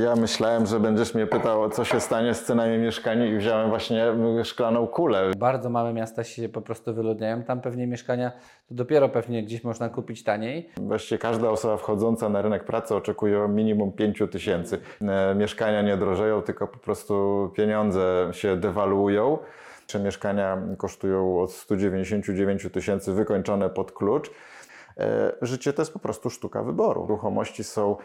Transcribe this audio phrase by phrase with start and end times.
[0.00, 4.04] Ja myślałem, że będziesz mnie pytał, co się stanie z cenami mieszkań i wziąłem właśnie
[4.44, 5.30] szklaną kulę.
[5.36, 7.42] Bardzo małe miasta się po prostu wyludniają.
[7.42, 8.32] Tam pewnie mieszkania
[8.68, 10.70] to dopiero pewnie gdzieś można kupić taniej.
[10.76, 14.78] Właściwie każda osoba wchodząca na rynek pracy oczekuje minimum 5 tysięcy.
[15.02, 19.38] E, Mieszkania nie drożeją, tylko po prostu pieniądze się dewaluują.
[19.86, 24.30] Czy mieszkania kosztują od 199 tysięcy wykończone pod klucz.
[24.98, 27.06] E, Życie to jest po prostu sztuka wyboru.
[27.06, 27.96] Ruchomości są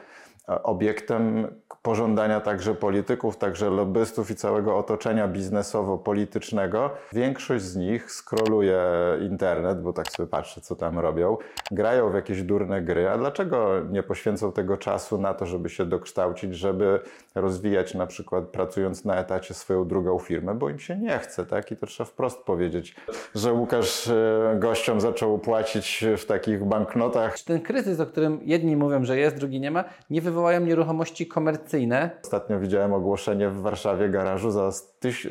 [0.47, 1.47] obiektem
[1.81, 6.89] pożądania także polityków, także lobbystów i całego otoczenia biznesowo-politycznego.
[7.13, 8.81] Większość z nich skroluje
[9.21, 11.37] internet, bo tak sobie patrzę, co tam robią.
[11.71, 13.09] Grają w jakieś durne gry.
[13.09, 16.99] A dlaczego nie poświęcą tego czasu na to, żeby się dokształcić, żeby
[17.35, 21.71] rozwijać na przykład pracując na etacie swoją drugą firmę, bo im się nie chce, tak?
[21.71, 22.95] I to trzeba wprost powiedzieć,
[23.35, 27.39] że Łukasz e, gościom zaczął płacić w takich banknotach.
[27.39, 32.09] Ten kryzys, o którym jedni mówią, że jest, drugi nie ma, nie wywołają nieruchomości komercyjne?
[32.23, 34.71] Ostatnio widziałem ogłoszenie w Warszawie garażu za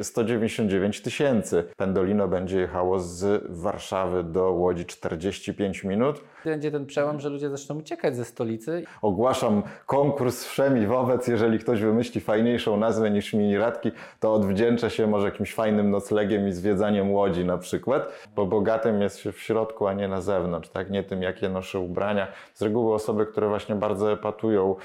[0.02, 1.64] 199 tysięcy.
[1.76, 6.20] Pendolino będzie jechało z Warszawy do Łodzi 45 minut.
[6.44, 8.84] Będzie ten przełom, że ludzie zaczną uciekać ze stolicy.
[9.02, 11.28] Ogłaszam konkurs wszemi wobec.
[11.28, 16.48] Jeżeli ktoś wymyśli fajniejszą nazwę niż mini radki, to odwdzięczę się może jakimś fajnym noclegiem
[16.48, 20.68] i zwiedzaniem Łodzi na przykład, bo bogatym jest się w środku, a nie na zewnątrz,
[20.68, 20.90] tak?
[20.90, 22.28] Nie tym, jakie noszę ubrania.
[22.54, 24.76] Z reguły osoby, które właśnie bardzo epatują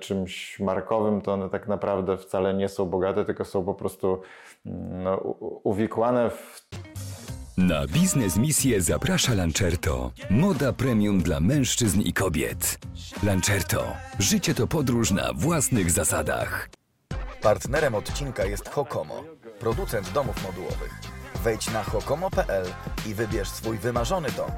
[0.00, 4.20] czymś markowym, to one tak naprawdę wcale nie są bogate, tylko są po prostu
[4.66, 5.16] mm, no,
[5.64, 6.68] uwikłane w
[7.56, 10.10] Na biznes misję zaprasza Lancerto.
[10.30, 12.78] Moda premium dla mężczyzn i kobiet.
[13.22, 13.84] Lancerto.
[14.18, 16.68] Życie to podróż na własnych zasadach.
[17.42, 19.24] Partnerem odcinka jest Hokomo,
[19.60, 20.94] producent domów modułowych.
[21.44, 22.64] Wejdź na hokomo.pl
[23.06, 24.50] i wybierz swój wymarzony dom.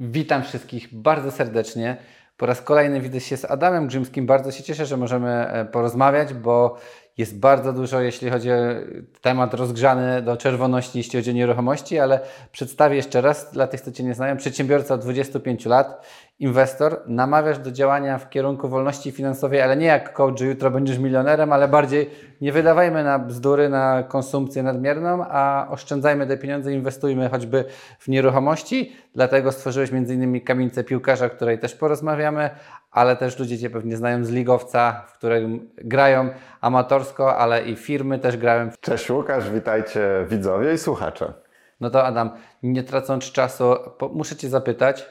[0.00, 1.96] Witam wszystkich bardzo serdecznie.
[2.38, 4.26] Po raz kolejny widzę się z Adamem Grzymskim.
[4.26, 6.76] Bardzo się cieszę, że możemy e, porozmawiać, bo
[7.18, 8.56] jest bardzo dużo, jeśli chodzi o
[9.20, 12.20] temat rozgrzany do czerwoności, jeśli chodzi o nieruchomości, ale
[12.52, 14.36] przedstawię jeszcze raz dla tych, co Cię nie znają.
[14.36, 16.06] Przedsiębiorca od 25 lat,
[16.38, 20.98] inwestor, namawiasz do działania w kierunku wolności finansowej, ale nie jak coach, że jutro będziesz
[20.98, 27.28] milionerem, ale bardziej nie wydawajmy na bzdury, na konsumpcję nadmierną, a oszczędzajmy te pieniądze, inwestujmy
[27.28, 27.64] choćby
[27.98, 28.92] w nieruchomości.
[29.14, 30.40] Dlatego stworzyłeś m.in.
[30.40, 32.50] kamienicę piłkarza, o której też porozmawiamy,
[32.90, 38.18] ale też ludzie Cię pewnie znają z ligowca, w którym grają amatorsko, ale i firmy
[38.18, 38.70] też grają.
[38.80, 41.32] Cześć Łukasz, witajcie widzowie i słuchacze.
[41.80, 42.30] No to Adam,
[42.62, 43.74] nie tracąc czasu,
[44.12, 45.06] muszę Cię zapytać,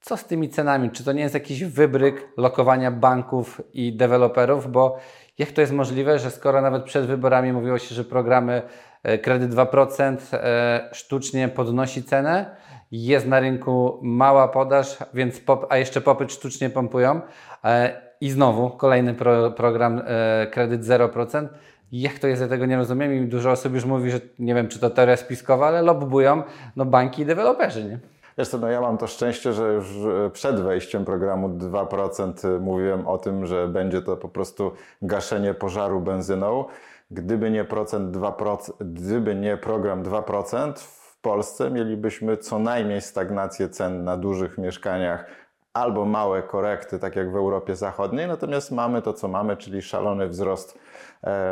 [0.00, 0.90] co z tymi cenami?
[0.90, 4.72] Czy to nie jest jakiś wybryk lokowania banków i deweloperów?
[4.72, 4.98] Bo
[5.38, 8.62] jak to jest możliwe, że skoro nawet przed wyborami mówiło się, że programy
[9.02, 12.56] e, kredyt 2% e, sztucznie podnosi cenę,
[12.92, 17.20] jest na rynku mała podaż, więc pop, a jeszcze popyt sztucznie pompują
[17.64, 21.48] e, i znowu kolejny pro, program e, kredyt 0%.
[21.92, 24.68] Jak to jest, ja tego nie rozumiem i dużo osób już mówi, że nie wiem,
[24.68, 26.42] czy to teoria spiskowa, ale lobbują
[26.76, 27.98] no, banki i deweloperzy, nie?
[28.38, 29.86] Wiesz co, no ja mam to szczęście, że już
[30.26, 36.00] e, przed wejściem programu 2% mówiłem o tym, że będzie to po prostu gaszenie pożaru
[36.00, 36.64] benzyną.
[37.10, 44.04] Gdyby nie, procent 2%, gdyby nie program 2%, w Polsce mielibyśmy co najmniej stagnację cen
[44.04, 45.26] na dużych mieszkaniach
[45.72, 50.28] albo małe korekty, tak jak w Europie Zachodniej, natomiast mamy to, co mamy, czyli szalony
[50.28, 50.78] wzrost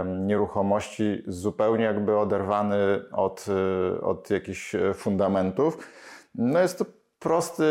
[0.04, 2.76] nieruchomości, zupełnie jakby oderwany
[3.12, 3.46] od,
[3.96, 5.78] y, od jakichś e, fundamentów.
[6.34, 6.84] No jest to
[7.18, 7.64] prosty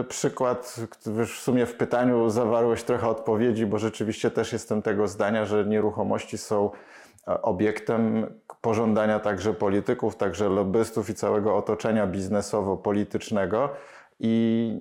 [0.00, 5.44] y, przykład, w sumie w pytaniu zawarłeś trochę odpowiedzi, bo rzeczywiście też jestem tego zdania,
[5.44, 8.26] że nieruchomości są e, obiektem
[8.60, 13.68] pożądania także polityków, także lobbystów i całego otoczenia biznesowo-politycznego
[14.20, 14.78] i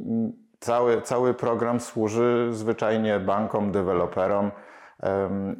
[0.60, 4.52] cały, cały program służy zwyczajnie bankom, deweloperom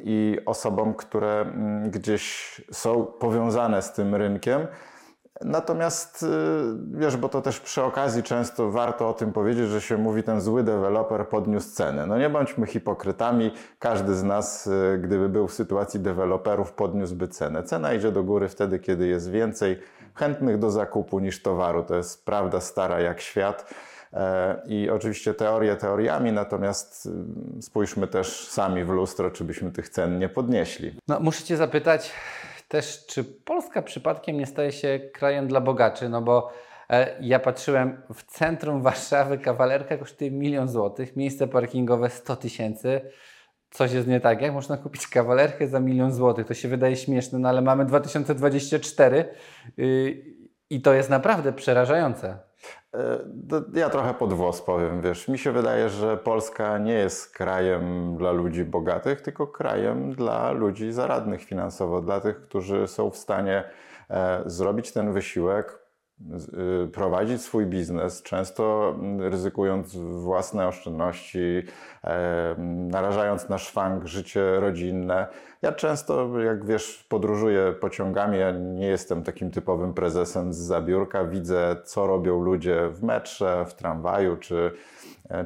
[0.04, 4.66] i osobom, które mm, gdzieś są powiązane z tym rynkiem.
[5.44, 6.26] Natomiast y,
[6.98, 10.40] wiesz, bo to też przy okazji często warto o tym powiedzieć, że się mówi, ten
[10.40, 12.06] zły deweloper podniósł cenę.
[12.06, 17.62] No nie bądźmy hipokrytami, każdy z nas, y, gdyby był w sytuacji deweloperów, podniósłby cenę.
[17.62, 19.78] Cena idzie do góry wtedy, kiedy jest więcej
[20.14, 21.82] chętnych do zakupu niż towaru.
[21.82, 23.74] To jest prawda stara jak świat.
[24.12, 27.08] E, I oczywiście teorie teoriami, natomiast
[27.58, 30.94] y, spójrzmy też sami w lustro, czy byśmy tych cen nie podnieśli.
[31.08, 32.12] No, muszę Cię zapytać
[32.70, 36.08] też, czy Polska przypadkiem nie staje się krajem dla bogaczy?
[36.08, 36.52] No bo
[36.90, 43.00] e, ja patrzyłem, w centrum Warszawy kawalerka kosztuje milion złotych, miejsce parkingowe 100 tysięcy.
[43.70, 46.46] Coś jest nie tak, jak można kupić kawalerkę za milion złotych?
[46.46, 49.24] To się wydaje śmieszne, no ale mamy 2024
[49.76, 50.24] yy,
[50.70, 52.49] i to jest naprawdę przerażające.
[52.94, 53.18] E,
[53.74, 58.32] ja trochę pod włos powiem, wiesz, mi się wydaje, że Polska nie jest krajem dla
[58.32, 63.64] ludzi bogatych, tylko krajem dla ludzi zaradnych finansowo, dla tych, którzy są w stanie
[64.10, 65.79] e, zrobić ten wysiłek,
[66.92, 71.62] prowadzić swój biznes, często ryzykując własne oszczędności,
[72.04, 72.54] e,
[72.90, 75.26] narażając na szwank życie rodzinne.
[75.62, 81.76] Ja często, jak wiesz, podróżuję pociągami, ja nie jestem takim typowym prezesem z zabiórka, widzę,
[81.84, 84.72] co robią ludzie w metrze, w tramwaju czy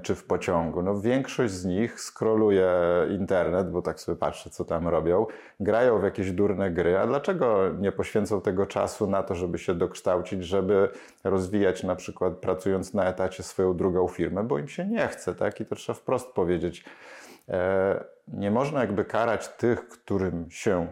[0.03, 0.83] czy w pociągu.
[0.83, 2.71] No, większość z nich skroluje
[3.11, 5.27] internet, bo tak sobie patrzę, co tam robią.
[5.61, 6.99] Grają w jakieś durne gry.
[6.99, 10.89] A dlaczego nie poświęcą tego czasu na to, żeby się dokształcić, żeby
[11.25, 15.61] rozwijać na przykład pracując na etacie swoją drugą firmę, bo im się nie chce, tak?
[15.61, 16.85] I to trzeba wprost powiedzieć.
[17.49, 20.87] E, nie można jakby karać tych, którym się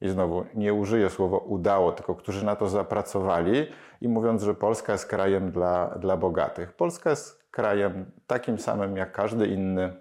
[0.00, 3.66] i znowu nie użyję słowa udało, tylko którzy na to zapracowali
[4.00, 6.72] i mówiąc, że Polska jest krajem dla, dla bogatych.
[6.72, 9.92] Polska jest krajem takim samym jak każdy inny,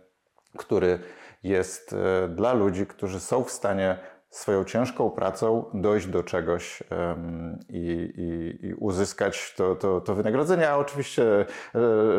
[0.58, 1.00] który
[1.44, 3.98] jest e, dla ludzi, którzy są w stanie
[4.30, 6.84] swoją ciężką pracą dojść do czegoś
[7.70, 10.70] i, i, i, uzyskać to, to, to wynagrodzenie.
[10.70, 11.46] A oczywiście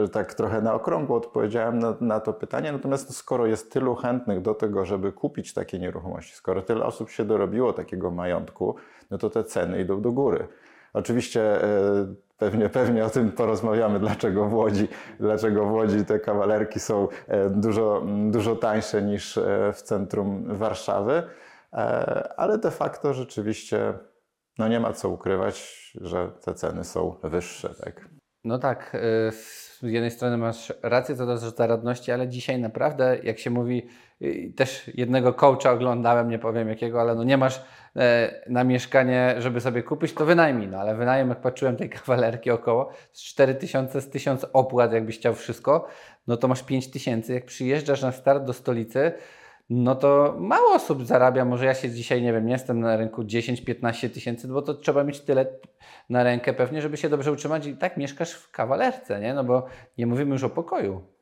[0.03, 4.43] e, tak trochę na okrągło odpowiedziałem na, na, to pytanie, natomiast skoro jest tylu chętnych
[4.43, 8.77] do tego, żeby kupić takie nieruchomości, skoro tyle osób się dorobiło takiego majątku,
[9.11, 10.49] no to te ceny idą do góry.
[10.93, 11.69] Oczywiście e,
[12.39, 14.89] Pewnie, pewnie o tym porozmawiamy, dlaczego w Łodzi,
[15.21, 21.23] dlaczego w Łodzi te kawalerki są e, dużo, dużo tańsze niż e, w centrum Warszawy,
[21.73, 23.95] e, ale de facto rzeczywiście
[24.59, 27.75] no nie ma co ukrywać, że te ceny są wyższe.
[27.85, 28.09] Tak?
[28.45, 28.97] No tak,
[29.79, 33.87] z jednej strony masz rację co do zaradności, ale dzisiaj naprawdę, jak się mówi,
[34.57, 37.61] też jednego coacha oglądałem, nie powiem jakiego, ale no nie masz
[37.97, 40.69] E, na mieszkanie, żeby sobie kupić, to wynajmij.
[40.69, 45.35] No ale wynajem, jak patrzyłem tej kawalerki około, z 4000, z 1000 opłat, jakbyś chciał
[45.35, 45.89] wszystko,
[46.27, 47.35] no to masz 5000.
[47.35, 49.13] Jak przyjeżdżasz na start do stolicy,
[49.71, 51.45] no to mało osób zarabia.
[51.45, 55.05] Może ja się dzisiaj, nie wiem, nie jestem na rynku 10-15 tysięcy, bo to trzeba
[55.05, 55.47] mieć tyle
[56.09, 59.35] na rękę pewnie, żeby się dobrze utrzymać i tak mieszkasz w kawalerce, nie?
[59.35, 59.67] No bo
[59.99, 61.14] nie mówimy już o pokoju.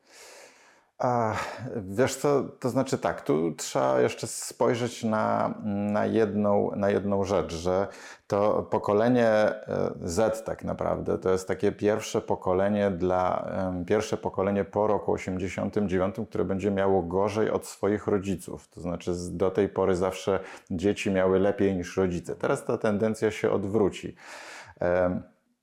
[1.03, 1.35] A,
[1.75, 7.53] wiesz co, to znaczy tak, tu trzeba jeszcze spojrzeć na, na, jedną, na jedną rzecz,
[7.53, 7.87] że
[8.27, 13.51] to pokolenie e, Z tak naprawdę to jest takie pierwsze pokolenie dla,
[13.87, 18.67] pierwsze pokolenie po roku 89, które będzie miało gorzej od swoich rodziców.
[18.67, 20.39] To znaczy do tej pory zawsze
[20.71, 22.35] dzieci miały lepiej niż rodzice.
[22.35, 24.15] Teraz ta tendencja się odwróci.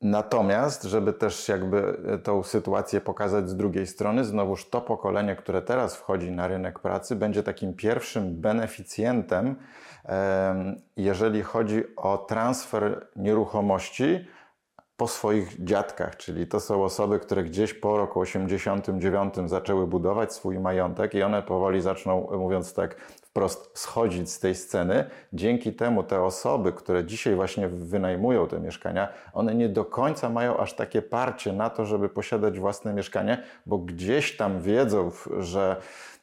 [0.03, 5.63] Natomiast, żeby też jakby e, tą sytuację pokazać z drugiej strony, znowuż to pokolenie, które
[5.63, 9.57] teraz wchodzi na rynek pracy, będzie takim pierwszym beneficjentem,
[10.97, 14.27] jeżeli chodzi o transfer nieruchomości
[14.97, 20.59] po swoich dziadkach, czyli to są osoby, które gdzieś po roku 89 zaczęły budować swój
[20.59, 22.97] majątek i one powoli zaczną, mówiąc tak
[23.31, 25.05] wprost, schodzić z tej sceny.
[25.33, 30.57] Dzięki temu te osoby, które dzisiaj właśnie wynajmują te mieszkania, one nie do końca mają
[30.57, 35.77] aż takie parcie na to, żeby posiadać własne mieszkanie, bo gdzieś tam wiedzą, że,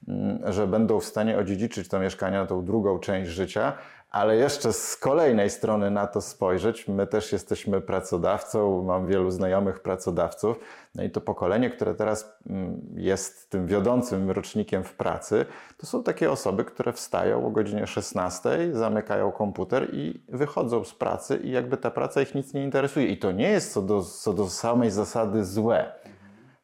[0.07, 3.74] mm, że będą w stanie odziedziczyć to mieszkanie na tą drugą część życia,
[4.12, 9.80] ale jeszcze z kolejnej strony na to spojrzeć, my też jesteśmy pracodawcą, mam wielu znajomych
[9.80, 10.59] pracodawców,
[10.95, 15.45] no i to pokolenie, które teraz mm, jest tym wiodącym rocznikiem w pracy,
[15.77, 21.40] to są takie osoby, które wstają o godzinie 16, zamykają komputer i wychodzą z pracy
[21.44, 23.07] i jakby ta praca ich nic nie interesuje.
[23.07, 25.92] I to nie jest co do, co do samej zasady złe.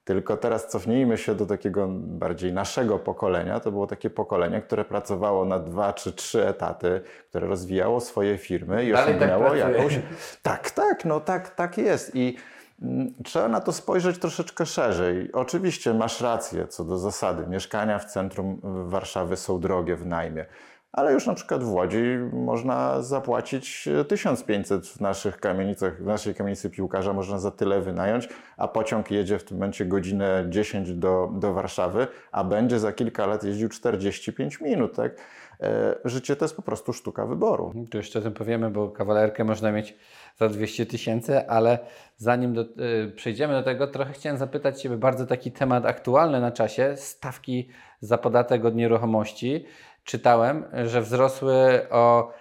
[0.03, 3.59] Tylko teraz cofnijmy się do takiego bardziej naszego pokolenia.
[3.59, 8.85] To było takie pokolenie, które pracowało na dwa czy trzy etaty, które rozwijało swoje firmy
[8.85, 9.99] i Dalej tak osiągnęło tak jakąś.
[10.41, 12.15] Tak, tak, no tak, tak jest.
[12.15, 12.37] I
[12.81, 15.31] mm, Trzeba na to spojrzeć troszeczkę szerzej.
[15.31, 17.47] Oczywiście masz rację co do zasady.
[17.47, 20.45] Mieszkania w centrum Warszawy są drogie w najmie
[20.93, 26.69] ale już na przykład w Łodzi można zapłacić 1500 w naszych kamienicach, w naszej kamienicy
[26.69, 31.53] piłkarza można za tyle wynająć, a pociąg jedzie w tym momencie godzinę 10 do, do
[31.53, 35.15] Warszawy, a będzie za kilka lat jeździł 45 minut, tak?
[35.61, 37.73] E, życie to jest po prostu sztuka wyboru.
[37.91, 39.95] Tu jeszcze o tym powiemy, bo kawalerkę można mieć
[40.37, 41.79] za 200 tysięcy, ale
[42.17, 46.51] zanim do, y, przejdziemy do tego, trochę chciałem zapytać Ciebie, bardzo taki temat aktualny na
[46.51, 47.69] czasie, stawki
[47.99, 49.65] za podatek od nieruchomości
[50.03, 52.33] czytałem, że wzrosły o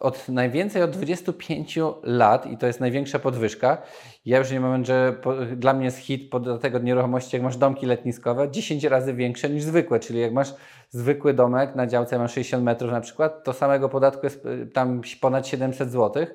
[0.00, 3.82] od najwięcej od 25 lat i to jest największa podwyżka.
[4.24, 7.56] Ja już nie moment, że po, dla mnie jest hit do tego nieruchomości, jak masz
[7.56, 10.54] domki letniskowe, 10 razy większe niż zwykłe, czyli jak masz
[10.88, 15.00] zwykły domek na działce masz 60 metrów na przykład, to samego podatku jest y, tam
[15.20, 16.26] ponad 700 zł.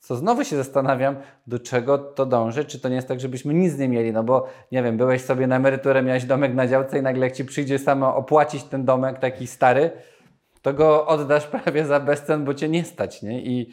[0.00, 1.16] Co znowu się zastanawiam,
[1.46, 4.46] do czego to dąży, czy to nie jest tak, żebyśmy nic nie mieli, no bo
[4.72, 7.78] nie wiem, byłeś sobie na emeryturę, miałeś domek na działce i nagle jak ci przyjdzie
[7.78, 9.90] samo opłacić ten domek taki stary,
[10.62, 13.42] to go oddasz prawie za bezcen, bo cię nie stać, nie?
[13.42, 13.72] I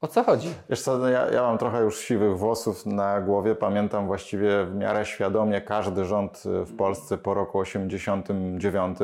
[0.00, 0.48] o co chodzi?
[0.70, 3.54] Wiesz co, no ja, ja mam trochę już siwych włosów na głowie.
[3.54, 8.98] Pamiętam właściwie w miarę świadomie każdy rząd w Polsce po roku 89.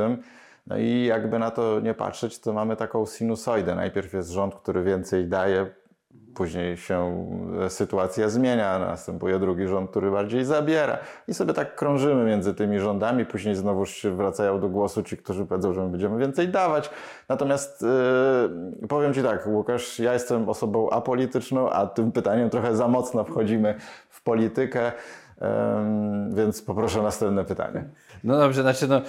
[0.66, 3.74] No i jakby na to nie patrzeć, to mamy taką sinusoidę.
[3.74, 5.66] Najpierw jest rząd, który więcej daje,
[6.34, 7.28] Później się
[7.68, 10.98] sytuacja zmienia, następuje drugi rząd, który bardziej zabiera
[11.28, 13.24] i sobie tak krążymy między tymi rządami.
[13.24, 13.84] Później znowu
[14.16, 16.90] wracają do głosu ci, którzy powiedzą, że my będziemy więcej dawać.
[17.28, 17.82] Natomiast
[18.80, 23.24] yy, powiem Ci tak, Łukasz, ja jestem osobą apolityczną, a tym pytaniem trochę za mocno
[23.24, 23.74] wchodzimy
[24.08, 24.92] w politykę,
[26.30, 27.84] więc poproszę następne pytanie.
[28.24, 29.02] No dobrze, znaczy no,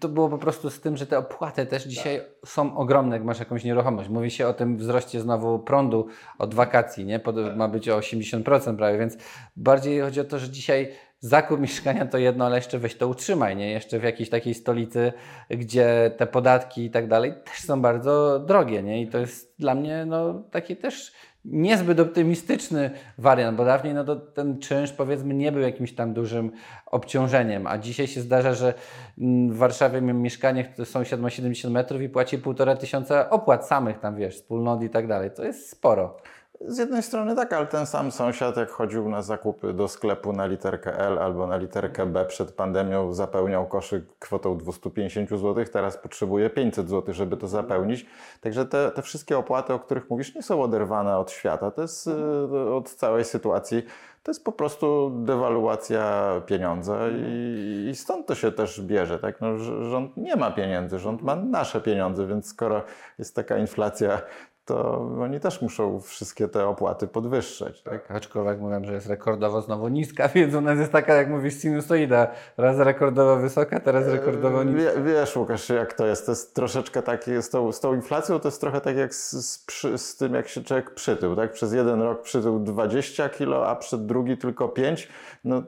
[0.00, 2.50] to było po prostu z tym, że te opłaty też dzisiaj tak.
[2.50, 4.08] są ogromne, jak masz jakąś nieruchomość.
[4.08, 6.06] Mówi się o tym wzroście znowu prądu
[6.38, 7.20] od wakacji, nie?
[7.20, 7.34] Tak.
[7.56, 9.16] Ma być o 80% prawie, więc
[9.56, 13.56] bardziej chodzi o to, że dzisiaj zakup mieszkania to jedno, ale jeszcze weź to utrzymaj,
[13.56, 13.70] nie?
[13.70, 15.12] Jeszcze w jakiejś takiej stolicy,
[15.50, 19.02] gdzie te podatki i tak dalej też są bardzo drogie, nie?
[19.02, 21.12] I to jest dla mnie no, takie też
[21.46, 26.52] niezbyt optymistyczny wariant, bo dawniej no to ten czynsz powiedzmy nie był jakimś tam dużym
[26.86, 28.74] obciążeniem, a dzisiaj się zdarza, że
[29.18, 33.98] mm, w Warszawie mam mieszkanie, sąsiad ma 70 metrów i płaci półtora tysiąca opłat samych
[33.98, 35.30] tam, wiesz, wspólnot i tak dalej.
[35.36, 36.16] To jest sporo.
[36.60, 40.46] Z jednej strony tak, ale ten sam sąsiad, jak chodził na zakupy do sklepu na
[40.46, 46.50] literkę L albo na literkę B przed pandemią, zapełniał koszyk kwotą 250 zł, teraz potrzebuje
[46.50, 48.06] 500 zł, żeby to zapełnić.
[48.40, 51.70] Także te, te wszystkie opłaty, o których mówisz, nie są oderwane od świata.
[51.70, 53.82] To jest y, od całej sytuacji.
[54.22, 59.18] To jest po prostu dewaluacja pieniądza i, i stąd to się też bierze.
[59.18, 59.40] Tak?
[59.40, 62.82] No, rząd nie ma pieniędzy, rząd ma nasze pieniądze, więc skoro
[63.18, 64.22] jest taka inflacja
[64.66, 67.82] to oni też muszą wszystkie te opłaty podwyższać.
[67.82, 68.10] Tak?
[68.10, 72.26] Aczkolwiek mówią, że jest rekordowo znowu niska, więc u nas jest taka, jak mówisz, sinusoida.
[72.56, 74.92] Raz rekordowo wysoka, teraz rekordowo niska.
[74.92, 76.26] Wie, wiesz, Łukasz, jak to jest?
[76.26, 79.30] To jest troszeczkę takie, z tą, z tą inflacją to jest trochę tak jak z,
[79.32, 79.66] z,
[80.02, 81.36] z, tym, jak się człowiek przytył.
[81.36, 81.52] Tak?
[81.52, 85.08] Przez jeden rok przytył 20 kilo, a przed drugi tylko 5.
[85.44, 85.62] No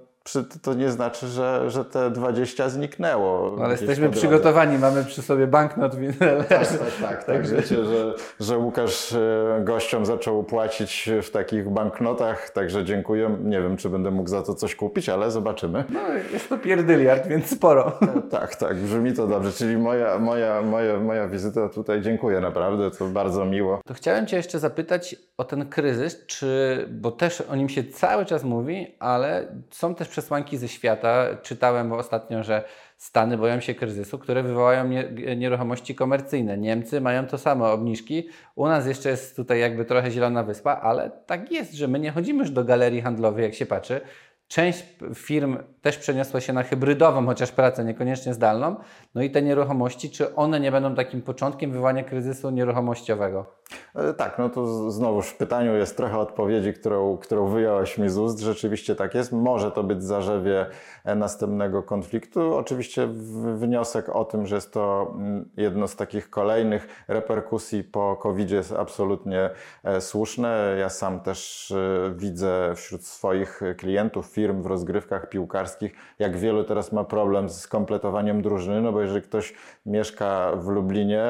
[0.63, 3.55] to nie znaczy, że, że te 20 zniknęło.
[3.57, 6.69] No, ale jesteśmy przygotowani, mamy przy sobie banknot Tak, tak,
[7.01, 7.25] tak.
[7.25, 13.37] tak wiecie, że, że Łukasz e, gościom zaczął płacić w takich banknotach, także dziękuję.
[13.45, 15.85] Nie wiem, czy będę mógł za to coś kupić, ale zobaczymy.
[15.91, 16.01] No,
[16.33, 17.93] jest to pierdyliard, więc sporo.
[18.03, 19.53] E, tak, tak, brzmi to dobrze.
[19.53, 23.81] Czyli moja, moja, moja, moja wizyta tutaj, dziękuję naprawdę, to bardzo miło.
[23.87, 28.25] To chciałem Cię jeszcze zapytać o ten kryzys, czy, bo też o nim się cały
[28.25, 31.27] czas mówi, ale są też przesłanki ze świata.
[31.43, 32.65] Czytałem ostatnio, że
[32.99, 34.89] Stany boją się kryzysu, które wywołają
[35.37, 36.59] nieruchomości komercyjne.
[36.59, 38.29] Niemcy mają to samo, obniżki.
[38.55, 42.11] U nas jeszcze jest tutaj jakby trochę zielona wyspa, ale tak jest, że my nie
[42.11, 44.01] chodzimy już do galerii handlowej, jak się patrzy.
[44.49, 44.85] Część
[45.15, 45.59] firm
[45.89, 48.77] też przeniosła się na hybrydową, chociaż pracę niekoniecznie zdalną.
[49.15, 53.59] No i te nieruchomości, czy one nie będą takim początkiem wywołania kryzysu nieruchomościowego?
[53.95, 58.19] E, tak, no to znowuż w pytaniu jest trochę odpowiedzi, którą, którą wyjąłeś mi z
[58.19, 58.39] ust.
[58.39, 59.33] Rzeczywiście tak jest.
[59.33, 60.67] Może to być zarzewie
[61.05, 62.55] e, następnego konfliktu.
[62.55, 63.09] Oczywiście
[63.55, 68.73] wniosek o tym, że jest to mm, jedno z takich kolejnych reperkusji po covid jest
[68.73, 69.51] absolutnie
[69.85, 70.77] e, słuszne.
[70.79, 71.73] Ja sam też
[72.17, 75.78] widzę wśród swoich klientów, firm w rozgrywkach piłkarskich,
[76.19, 79.55] jak wielu teraz ma problem z kompletowaniem drużyny, no bo jeżeli ktoś
[79.87, 81.25] mieszka w Lublinie,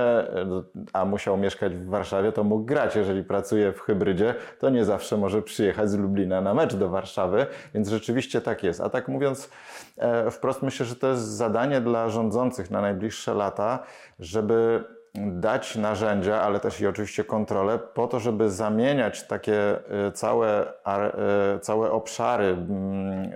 [0.93, 2.97] a musiał mieszkać w Warszawie, to mógł grać.
[2.97, 7.47] Jeżeli pracuje w hybrydzie, to nie zawsze może przyjechać z Lublina na mecz do Warszawy,
[7.75, 8.81] więc rzeczywiście tak jest.
[8.81, 9.51] A tak mówiąc
[9.99, 13.83] e, wprost, myślę, że to jest zadanie dla rządzących na najbliższe lata,
[14.21, 14.85] żeby
[15.15, 21.59] dać narzędzia, ale też i oczywiście kontrolę po to, żeby zamieniać takie e, całe, e,
[21.61, 23.31] całe obszary mm,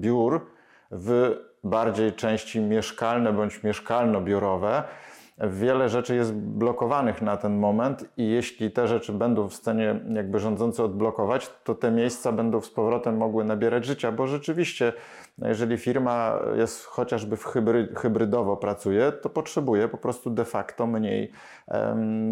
[0.00, 0.46] biur
[0.90, 4.82] w bardziej części mieszkalne bądź mieszkalno-biurowe,
[5.40, 10.38] wiele rzeczy jest blokowanych na ten moment i jeśli te rzeczy będą w stanie jakby
[10.38, 14.92] rządzący odblokować, to te miejsca będą z powrotem mogły nabierać życia, bo rzeczywiście,
[15.38, 20.86] no jeżeli firma jest chociażby w hybry, hybrydowo pracuje, to potrzebuje po prostu de facto
[20.86, 21.32] mniej,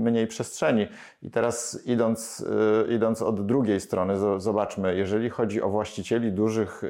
[0.03, 0.89] mniej przestrzeni.
[1.23, 2.41] I teraz idąc,
[2.89, 6.83] y, idąc od drugiej strony, zobaczmy, jeżeli chodzi o właścicieli dużych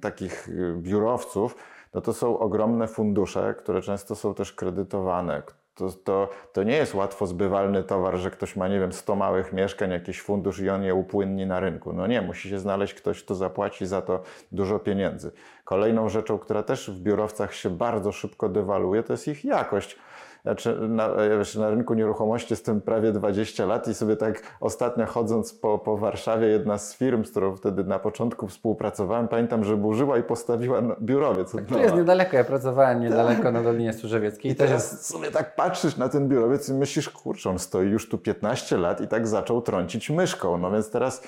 [0.00, 1.56] takich biurowców,
[1.94, 5.42] no to są ogromne fundusze, które często są też kredytowane,
[5.76, 9.52] To, to, to nie jest łatwo zbywalny towar, że ktoś ma, nie wiem, 100 małych
[9.52, 11.92] mieszkań, jakiś fundusz i on je upłynni na rynku.
[11.92, 15.32] No nie, musi się znaleźć ktoś, kto zapłaci za to dużo pieniędzy.
[15.64, 19.98] Kolejną rzeczą, która też w biurowcach się bardzo szybko dewaluuje, to jest ich jakość.
[20.46, 25.54] Znaczy, na, wiesz, na rynku nieruchomości jestem prawie 20 lat i sobie tak ostatnio chodząc
[25.54, 30.18] po, po Warszawie, jedna z firm, z którą wtedy na początku współpracowałem, pamiętam, że burzyła
[30.18, 31.54] i postawiła biurowiec.
[31.54, 31.82] od To nowa.
[31.82, 34.52] jest niedaleko, ja pracowałem niedaleko na Dolinie Służewieckiej.
[34.52, 38.18] I teraz sobie tak patrzysz na ten biurowiec i myślisz, kurczę, on stoi już tu
[38.18, 40.58] 15 lat i tak zaczął trącić myszką.
[40.58, 41.22] No więc teraz,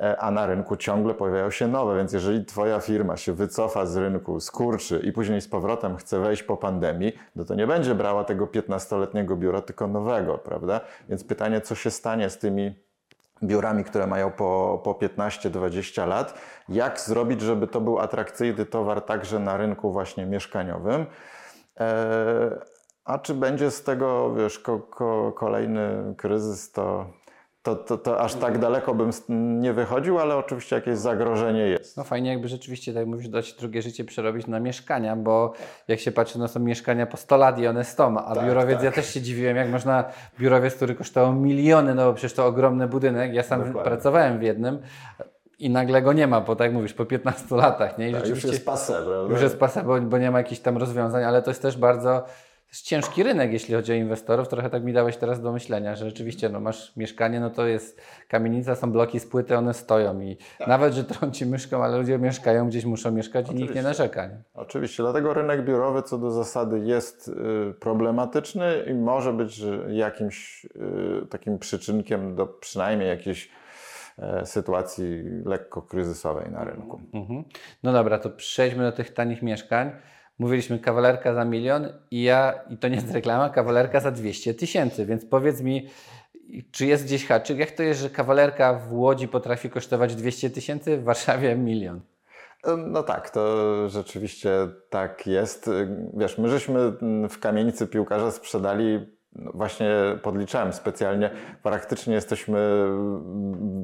[0.00, 3.96] e, a na rynku ciągle pojawiają się nowe, więc jeżeli twoja firma się wycofa z
[3.96, 8.24] rynku, skurczy i później z powrotem chce wejść po pandemii, no to nie będzie brała
[8.24, 10.80] tego 15-letniego biura, tylko nowego, prawda?
[11.08, 12.74] Więc pytanie, co się stanie z tymi
[13.42, 16.34] biurami, które mają po, po 15-20 lat.
[16.68, 21.06] Jak zrobić, żeby to był atrakcyjny towar także na rynku właśnie mieszkaniowym?
[21.80, 22.60] E,
[23.04, 27.06] a czy będzie z tego, wiesz, ko, ko, kolejny kryzys, to,
[27.68, 29.10] to, to, to aż tak daleko bym
[29.60, 31.96] nie wychodził, ale oczywiście jakieś zagrożenie jest.
[31.96, 35.52] No fajnie jakby rzeczywiście, tak mówisz, dać drugie życie przerobić na mieszkania, bo
[35.88, 38.76] jak się patrzy, no są mieszkania po 100 lat i one 100, a Tak, biurowiec,
[38.76, 38.84] tak.
[38.84, 40.04] ja też się dziwiłem, jak można
[40.40, 43.82] biurowiec, który kosztował miliony, no bo przecież to ogromny budynek, ja sam Dokładnie.
[43.90, 44.78] pracowałem w jednym
[45.58, 48.10] i nagle go nie ma, bo tak mówisz, po 15 latach, nie?
[48.10, 49.32] I Tak, już jest pase, prawda?
[49.32, 52.24] już jest pasa, bo, bo nie ma jakichś tam rozwiązań, ale to jest też bardzo
[52.68, 54.48] jest ciężki rynek, jeśli chodzi o inwestorów.
[54.48, 58.00] Trochę tak mi dałeś teraz do myślenia, że rzeczywiście no, masz mieszkanie, no to jest
[58.28, 60.68] kamienica, są bloki z płyty, one stoją i Tak.
[60.68, 63.82] nawet, że trąci myszką, ale ludzie mieszkają, gdzieś muszą mieszkać i nikt nie Oczywiście.
[63.82, 64.26] narzeka.
[64.26, 64.42] Nie?
[64.54, 71.26] Oczywiście, dlatego rynek biurowy co do zasady jest y, problematyczny i może być jakimś y,
[71.30, 73.50] takim przyczynkiem do przynajmniej jakiejś
[74.18, 77.00] e, sytuacji lekko kryzysowej na rynku.
[77.14, 77.44] Mhm.
[77.82, 79.90] No dobra, to przejdźmy do tych tanich mieszkań.
[80.38, 85.06] Mówiliśmy kawalerka za milion i ja, i to nie jest reklama, kawalerka za 200 tysięcy,
[85.06, 85.88] więc powiedz mi,
[86.70, 87.58] czy jest gdzieś haczyk?
[87.58, 92.00] Jak to jest, że kawalerka w Łodzi potrafi kosztować 200 tysięcy, w Warszawie milion?
[92.76, 94.50] No tak, to rzeczywiście
[94.90, 95.70] tak jest.
[96.16, 96.92] Wiesz, my żeśmy
[97.28, 99.90] w kamienicy piłkarza sprzedali, no właśnie
[100.22, 101.30] podliczałem specjalnie,
[101.62, 102.58] praktycznie jesteśmy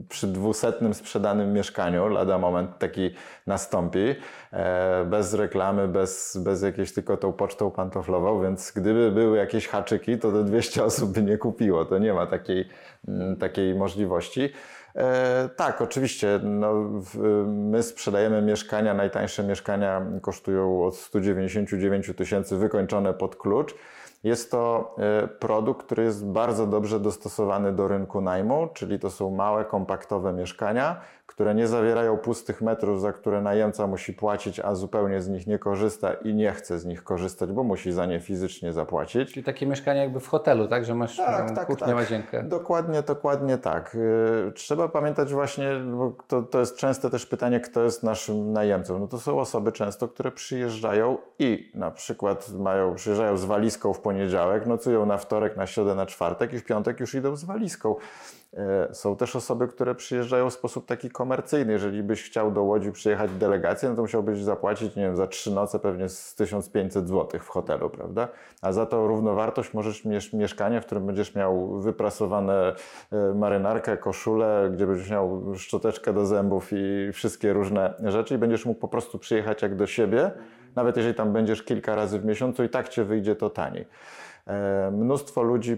[0.09, 3.11] przy dwusetnym sprzedanym mieszkaniu, lada moment taki
[3.47, 4.15] nastąpi,
[4.53, 10.19] e, bez reklamy, bez, bez jakiejś tylko tą pocztą pantoflową, więc gdyby były jakieś haczyki,
[10.19, 12.69] to te 200 osób by nie kupiło, to nie ma takiej,
[13.09, 14.53] mm, takiej możliwości.
[14.97, 16.40] E, tak, oczywiście.
[16.42, 23.75] No, w, my sprzedajemy mieszkania, najtańsze mieszkania kosztują od 199 tysięcy wykończone pod klucz.
[24.25, 29.31] Jest to e, produkt, który jest bardzo dobrze dostosowany do rynku najmu, czyli to są
[29.31, 31.01] małe, kompaktowe mieszkania,
[31.35, 35.59] które nie zawierają pustych metrów, za które najemca musi płacić, a zupełnie z nich nie
[35.59, 39.33] korzysta i nie chce z nich korzystać, bo musi za nie fizycznie zapłacić.
[39.33, 40.85] Czyli takie mieszkanie jakby w hotelu, tak?
[40.85, 41.97] Że masz Tak, no, tak, kuchnię, tak.
[41.97, 42.43] łazienkę.
[42.43, 43.97] Dokładnie, dokładnie tak.
[44.45, 48.99] Yy, Trzeba pamiętać właśnie, bo to, to jest częste też pytanie, kto jest naszym najemcą.
[48.99, 54.01] No to są osoby często, które przyjeżdżają i na przykład mają, przyjeżdżają z walizką w
[54.01, 54.13] poniedziałek,
[54.66, 57.96] nocują na wtorek, na środę, na czwartek i w piątek już idą z walizką.
[58.53, 61.72] Yy, Są też osoby, które przyjeżdżają w sposób taki komercyjny.
[61.72, 65.27] Jeżeli byś chciał do Łodzi przyjechać w delegację, no to musiałbyś zapłacić, nie wiem, za
[65.27, 68.29] trzy noce pewnie z 1500 zł w hotelu, prawda?
[68.62, 72.74] A za to równowartość możesz mieć mieszkanie, w którym będziesz miał wyprasowane
[73.12, 78.66] e, marynarkę, koszulę, gdzie będziesz miał szczoteczkę do zębów i wszystkie różne rzeczy i będziesz
[78.66, 80.31] mógł po prostu przyjechać jak do siebie.
[80.77, 83.87] Nawet jeżeli tam będziesz kilka razy w miesiącu i tak Cię wyjdzie to taniej.
[84.47, 85.77] E, Mnóstwo ludzi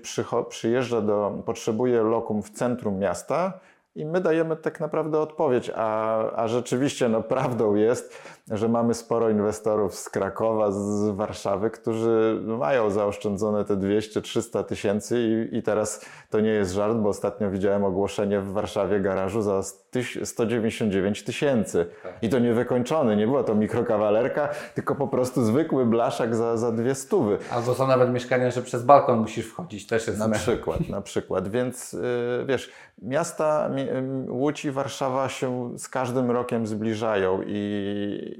[0.49, 3.61] przyjeżdża do, potrzebuje lokum w centrum miasta
[3.95, 9.31] i my dajemy tak naprawdę odpowiedź, a, a rzeczywiście no, prawdą jest, że mamy sporo
[9.31, 16.41] inwestorów z Krakowa, z Warszawy, którzy mają zaoszczędzone te 200-300 tysięcy i, i teraz to
[16.41, 21.87] nie jest żart, bo ostatnio widziałem ogłoszenie w Warszawie garażu za tyś- 199 tysięcy
[22.23, 26.73] i to nie wykończony, nie była to mikrokawalerka, tylko po prostu zwykły blaszak za, za
[26.73, 27.39] dwie stówy.
[27.51, 31.49] Albo są nawet mieszkania, że przez balkon musisz wchodzić, też jest Na przykład, na przykład.
[31.49, 32.01] Więc y,
[32.47, 32.71] wiesz,
[33.03, 38.36] miasta mi- y, Łódź i Warszawa się z każdym rokiem zbliżają i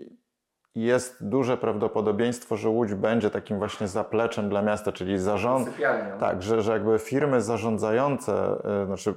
[0.77, 5.69] jest duże prawdopodobieństwo, że Łódź będzie takim właśnie zapleczem dla miasta, czyli zarząd.
[5.69, 6.19] Sypialnią.
[6.19, 9.15] Tak, że, że jakby firmy zarządzające, y, znaczy y,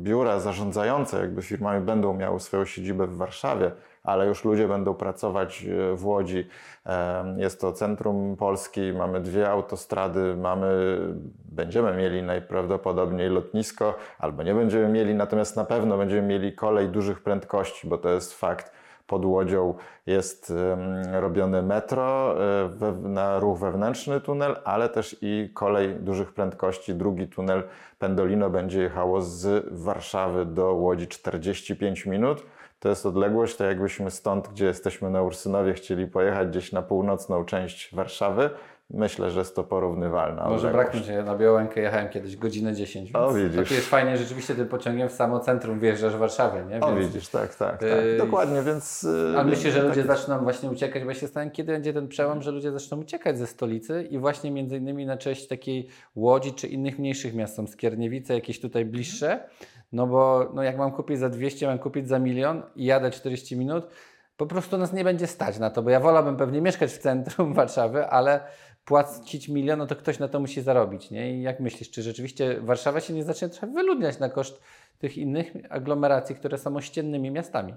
[0.00, 3.70] biura zarządzające jakby firmami będą miały swoją siedzibę w Warszawie,
[4.04, 6.48] ale już ludzie będą pracować y, w Łodzi.
[7.36, 10.98] Jest to centrum Polski, mamy dwie autostrady, mamy,
[11.44, 17.22] będziemy mieli najprawdopodobniej lotnisko, albo nie będziemy mieli, natomiast na pewno będziemy mieli kolej dużych
[17.22, 18.72] prędkości, bo to jest fakt.
[19.10, 19.74] Pod Łodzią
[20.06, 26.94] jest em, robione metro, e, na ruch wewnętrzny tunel, ale też i kolej dużych prędkości,
[26.94, 27.62] drugi tunel
[27.98, 32.42] Pendolino będzie jechało z Warszawy do Łodzi 45 minut.
[32.80, 37.44] To jest odległość, tak jakbyśmy stąd, gdzie jesteśmy na Ursynowie, chcieli pojechać gdzieś na północną
[37.44, 38.50] część Warszawy.
[38.94, 40.72] Myślę, że jest to porównywalna Może odległość.
[40.72, 43.68] braknąć, ja na Białękę jechałem kiedyś godzinę 10, więc O, widzisz.
[43.68, 46.80] to jest fajnie, rzeczywiście tym pociągiem w samo centrum wjeżdżasz w Warszawie, nie?
[46.80, 47.82] O, Więc- widzisz, tak, tak, tak.
[48.04, 49.02] Yy, Dokładnie, więc...
[49.02, 51.92] yy, Ale myślę, że tak- ludzie zaczną właśnie uciekać, bo ja się zastanawiam, kiedy będzie
[51.92, 55.88] ten przełom, że ludzie zaczną uciekać ze stolicy i właśnie między innymi na cześć takiej
[56.14, 59.40] Łodzi czy innych mniejszych miast, są Skierniewice, jakieś tutaj bliższe,
[59.92, 63.56] no bo no jak mam kupić za 200, mam kupić za milion i jadę 40
[63.56, 63.86] minut,
[64.36, 67.54] po prostu nas nie będzie stać na to, bo ja wolałbym pewnie mieszkać w centrum
[67.54, 68.40] Warszawy, ale
[68.90, 71.32] płacić milion, no to ktoś na to musi zarobić, nie?
[71.32, 74.60] I jak myślisz, czy rzeczywiście Warszawa się nie zacznie trochę wyludniać na koszt
[74.98, 77.74] tych innych aglomeracji, które są ościennymi miastami?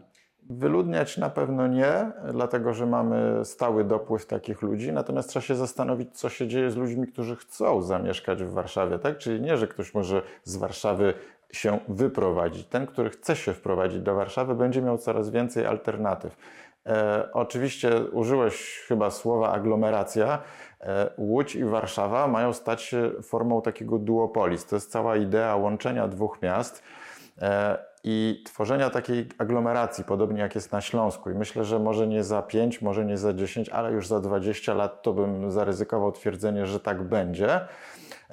[0.50, 6.10] Wyludniać na pewno nie, dlatego że mamy stały dopływ takich ludzi, natomiast trzeba się zastanowić,
[6.14, 9.18] co się dzieje z ludźmi, którzy chcą zamieszkać w Warszawie, tak?
[9.18, 11.14] Czyli nie, że ktoś może z Warszawy
[11.52, 12.68] się wyprowadzić.
[12.68, 16.38] Ten, który chce się wprowadzić do Warszawy, będzie miał coraz więcej alternatyw.
[16.88, 20.40] E, oczywiście użyłeś chyba słowa aglomeracja.
[20.82, 24.66] E, Łódź i Warszawa mają stać się formą takiego duopolis.
[24.66, 26.84] To jest cała idea łączenia dwóch miast.
[27.42, 31.30] E, i tworzenia takiej aglomeracji, podobnie jak jest na Śląsku.
[31.30, 34.74] I myślę, że może nie za 5, może nie za 10, ale już za 20
[34.74, 37.60] lat to bym zaryzykował twierdzenie, że tak będzie.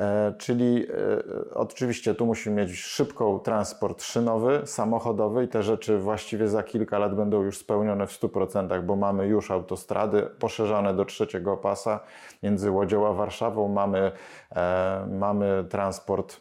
[0.00, 6.48] E, czyli e, oczywiście tu musimy mieć szybką transport szynowy, samochodowy i te rzeczy właściwie
[6.48, 11.56] za kilka lat będą już spełnione w 100%, bo mamy już autostrady poszerzone do trzeciego
[11.56, 12.00] pasa
[12.42, 13.68] między Łodzią a Warszawą.
[13.68, 14.12] Mamy,
[14.56, 16.40] e, mamy transport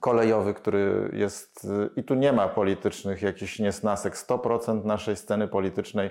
[0.00, 4.14] kolejowy, który jest, i tu nie ma politycznych jakichś niesnasek.
[4.16, 6.10] 100% naszej sceny politycznej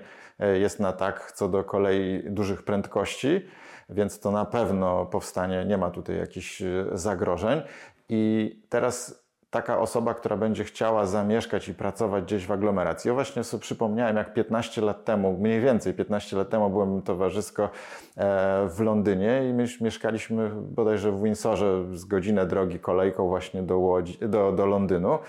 [0.60, 3.42] jest na tak co do kolei dużych prędkości,
[3.92, 7.62] więc to na pewno powstanie, nie ma tutaj jakichś y, zagrożeń.
[8.10, 13.08] I teraz taka osoba, która będzie chciała zamieszkać i pracować gdzieś w aglomeracji.
[13.08, 17.64] Ja właśnie sobie przypomniałem, jak 15 lat temu, mniej więcej 15 lat temu byłem towarzysko
[17.64, 17.70] e,
[18.70, 24.18] w Londynie i my mieszkaliśmy bodajże w Windsorze z godzinę drogi kolejką właśnie do, Łodzi,
[24.28, 25.20] do, do Londynu.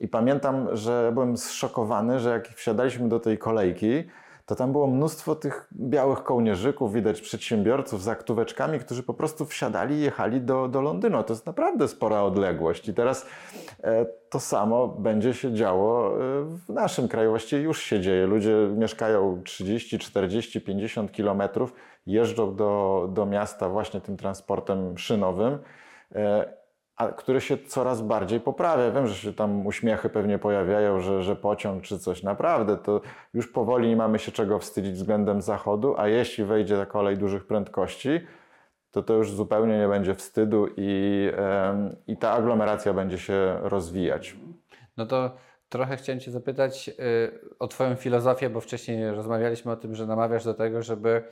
[0.00, 4.04] I pamiętam, że byłem zszokowany, że jak wsiadaliśmy do tej kolejki,
[4.50, 9.94] to tam było mnóstwo tych białych kołnierzyków, widać przedsiębiorców z aktóweczkami, którzy po prostu wsiadali
[9.94, 11.22] i jechali do, do Londynu.
[11.22, 12.88] To jest naprawdę spora odległość.
[12.88, 13.26] I teraz
[13.84, 17.30] e, to samo będzie się działo e, w naszym kraju.
[17.30, 18.26] Właściwie już się dzieje.
[18.26, 21.72] Ludzie mieszkają 30, 40, 50 kilometrów,
[22.06, 25.58] jeżdżą do, do miasta właśnie tym transportem szynowym.
[26.14, 26.59] E,
[27.00, 28.90] a który się coraz bardziej poprawia.
[28.90, 32.22] Wiem, że się tam uśmiechy pewnie pojawiają, że, że pociąg czy coś.
[32.22, 33.00] Naprawdę to
[33.34, 37.46] już powoli nie mamy się czego wstydzić względem zachodu, a jeśli wejdzie ta kolej dużych
[37.46, 38.20] prędkości,
[38.90, 44.36] to to już zupełnie nie będzie wstydu i, em, i ta aglomeracja będzie się rozwijać.
[44.96, 45.30] No to
[45.68, 46.92] trochę chciałem Cię zapytać y,
[47.58, 51.22] o Twoją filozofię, bo wcześniej rozmawialiśmy o tym, że namawiasz do tego, żeby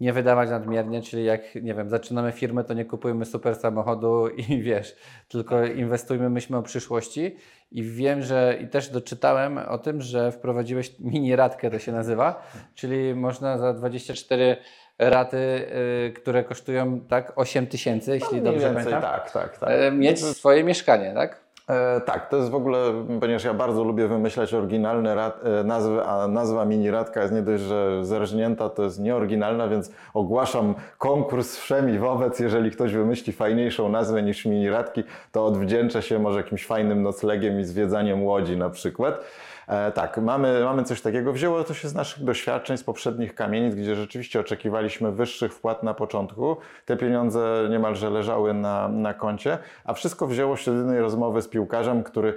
[0.00, 4.42] nie wydawać nadmiernie, czyli jak, nie wiem, zaczynamy firmę, to nie kupujmy super samochodu i
[4.62, 4.96] wiesz,
[5.28, 7.36] tylko inwestujmy, myślmy o przyszłości.
[7.72, 12.42] I wiem, że i też doczytałem o tym, że wprowadziłeś mini radkę, to się nazywa,
[12.74, 14.56] czyli można za 24
[14.98, 15.36] raty,
[16.06, 19.70] y, które kosztują tak 8 tysięcy, jeśli Mniej dobrze więcej pamiętam, tak, tak, tak.
[19.70, 21.47] y, mieć swoje mieszkanie, tak?
[21.68, 22.78] E, tak, to jest w ogóle,
[23.20, 27.42] ponieważ ja bardzo lubię wymyślać oryginalne rad, e, nazwy, a nazwa mini radka jest nie
[27.42, 32.40] dość, że zerżnięta, to jest nieoryginalna, więc ogłaszam konkurs wszemi wobec.
[32.40, 37.60] Jeżeli ktoś wymyśli fajniejszą nazwę niż mini radki, to odwdzięczę się może jakimś fajnym noclegiem
[37.60, 39.20] i zwiedzaniem łodzi na przykład.
[39.68, 41.32] E, tak, mamy, mamy coś takiego.
[41.32, 45.94] Wzięło to się z naszych doświadczeń z poprzednich kamienic, gdzie rzeczywiście oczekiwaliśmy wyższych wpłat na
[45.94, 46.56] początku.
[46.84, 51.48] Te pieniądze niemalże leżały na, na koncie, a wszystko wzięło się z jednej rozmowy z
[51.48, 52.34] piłkarzem, który,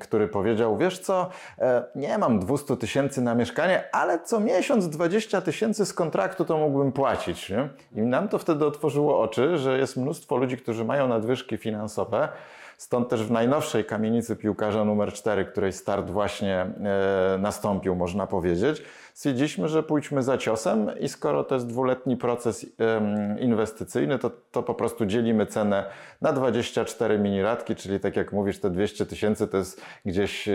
[0.00, 5.40] który powiedział, wiesz co, e, nie mam 200 tysięcy na mieszkanie, ale co miesiąc 20
[5.40, 7.50] tysięcy z kontraktu to mógłbym płacić.
[7.50, 7.68] Nie?
[7.92, 12.28] I nam to wtedy otworzyło oczy, że jest mnóstwo ludzi, którzy mają nadwyżki finansowe,
[12.76, 18.82] Stąd też w najnowszej kamienicy piłkarza numer 4, której start właśnie e, nastąpił, można powiedzieć,
[19.14, 22.66] stwierdziliśmy, że pójdźmy za ciosem i skoro to jest dwuletni proces
[23.40, 25.84] inwestycyjny, to, to po prostu dzielimy cenę
[26.20, 30.52] na 24 miniratki, czyli tak jak mówisz, te 200 tysięcy to jest gdzieś e,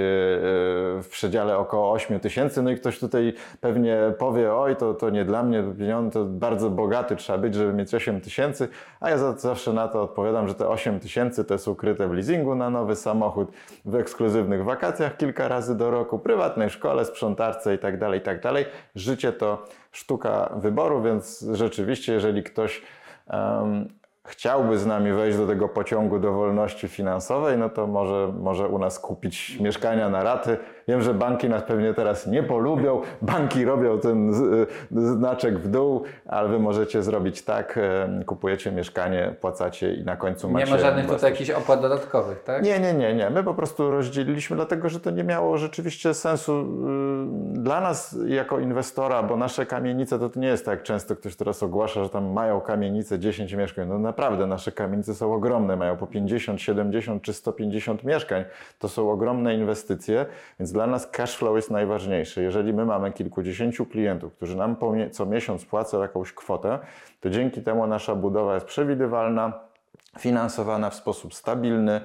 [1.02, 2.62] w przedziale około 8 tysięcy.
[2.62, 6.70] No i ktoś tutaj pewnie powie, oj, to, to nie dla mnie, pieniądze to bardzo
[6.70, 8.68] bogaty trzeba być, żeby mieć 8 tysięcy,
[9.00, 12.14] a ja za- zawsze na to odpowiadam, że te 8 tysięcy to jest ukryte w
[12.14, 13.52] leasingu na nowy samochód,
[13.86, 18.42] w ekskluzywnych wakacjach kilka razy do roku, prywatnej szkole, sprzątarce i tak dalej, i tak.
[18.96, 22.82] Życie to sztuka wyboru, więc rzeczywiście, jeżeli ktoś
[23.28, 23.88] um,
[24.28, 28.80] chciałby z nami wejść do tego pociągu do wolności finansowej, no to może, może u
[28.80, 30.58] nas kupić mieszkania na raty.
[30.88, 33.02] Wiem, że banki nas pewnie teraz nie polubią.
[33.22, 34.34] Banki robią ten
[34.92, 40.50] znaczek w dół, ale wy możecie zrobić tak, e, kupujecie mieszkanie, płacacie i na końcu
[40.50, 40.66] macie...
[40.66, 42.64] Nie ma żadnych tutaj jakichś opłat dodatkowych, tak?
[42.64, 43.30] Nie, nie, nie, nie.
[43.30, 48.60] My po prostu rozdzieliliśmy, dlatego że to nie miało rzeczywiście sensu y, dla nas jako
[48.60, 52.10] inwestora, bo nasze kamienice to, to nie jest tak jak często ktoś teraz ogłasza, że
[52.10, 53.88] tam mają kamienice 10 mieszkań.
[53.88, 58.46] No naprawdę, nasze kamienice są ogromne, mają po 50, 70 czy 150 mieszkań.
[58.80, 60.26] To są ogromne inwestycje,
[60.60, 62.44] więc dla nas cash flow jest najważniejszy.
[62.44, 64.76] Jeżeli my mamy kilkudziesięciu klientów, którzy nam
[65.12, 66.80] co miesiąc płacą jakąś kwotę,
[67.22, 69.71] to dzięki temu nasza budowa jest przewidywalna,
[70.20, 72.02] finansowana w sposób stabilny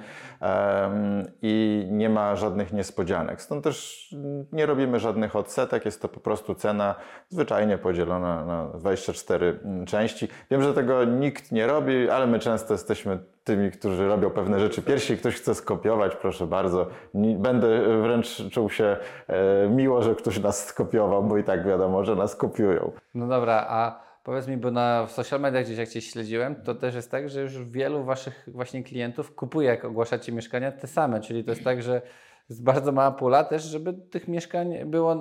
[1.43, 3.43] i nie ma żadnych niespodzianek.
[3.43, 4.09] Stąd też
[4.53, 6.95] nie robimy żadnych odsetek, jest to po prostu cena
[7.29, 10.29] zwyczajnie podzielona na 24 części.
[10.51, 14.83] Wiem, że tego nikt nie robi, ale my często jesteśmy tymi, którzy robią pewne rzeczy
[14.83, 15.17] pierwsi.
[15.17, 16.87] Ktoś chce skopiować, proszę bardzo.
[17.15, 18.97] Będę wręcz czuł się
[19.27, 22.93] e, miło, że ktoś nas skopiował, bo i tak wiadomo, że nas kopiują.
[23.15, 26.75] No dobra, a Powiedz mi, bo na w social mediach gdzieś jak Cię śledziłem, to
[26.75, 31.21] też jest tak, że już wielu Waszych właśnie klientów kupuje, jak ogłaszacie mieszkania, te same.
[31.21, 32.03] Czyli to jest tak, że
[32.51, 35.19] jest bardzo mała pula też, żeby tych mieszkań było, e,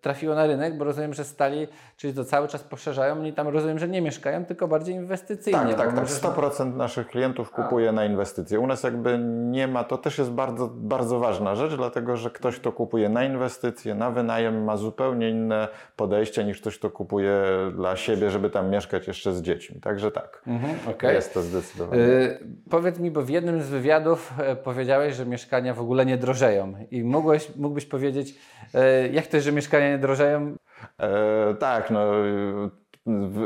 [0.00, 3.78] trafiło na rynek, bo rozumiem, że stali, czyli to cały czas poszerzają, oni tam rozumiem,
[3.78, 5.60] że nie mieszkają, tylko bardziej inwestycyjnie.
[5.60, 5.96] Tak, tak, tak.
[5.96, 6.14] Może...
[6.14, 7.92] 100% naszych klientów kupuje A.
[7.92, 8.60] na inwestycje.
[8.60, 9.18] U nas jakby
[9.50, 13.24] nie ma, to też jest bardzo, bardzo ważna rzecz, dlatego że ktoś, kto kupuje na
[13.24, 17.42] inwestycje, na wynajem ma zupełnie inne podejście niż ktoś, kto kupuje
[17.74, 19.80] dla siebie, żeby tam mieszkać jeszcze z dziećmi.
[19.80, 21.14] Także tak, mhm, okay.
[21.14, 22.02] jest to zdecydowanie.
[22.02, 22.38] Yy,
[22.70, 26.61] powiedz mi, bo w jednym z wywiadów e, powiedziałeś, że mieszkania w ogóle nie drożeją.
[26.90, 28.34] I mógłbyś, mógłbyś powiedzieć,
[28.74, 30.56] e, jak to jest, że mieszkania nie drożeją?
[30.98, 32.06] E, tak, no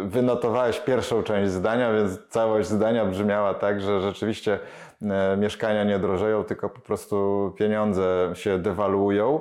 [0.06, 4.58] wynotowałeś pierwszą część zdania, więc całość zdania brzmiała tak, że rzeczywiście
[5.02, 9.40] e, mieszkania nie drożeją, tylko po prostu pieniądze się dewaluują.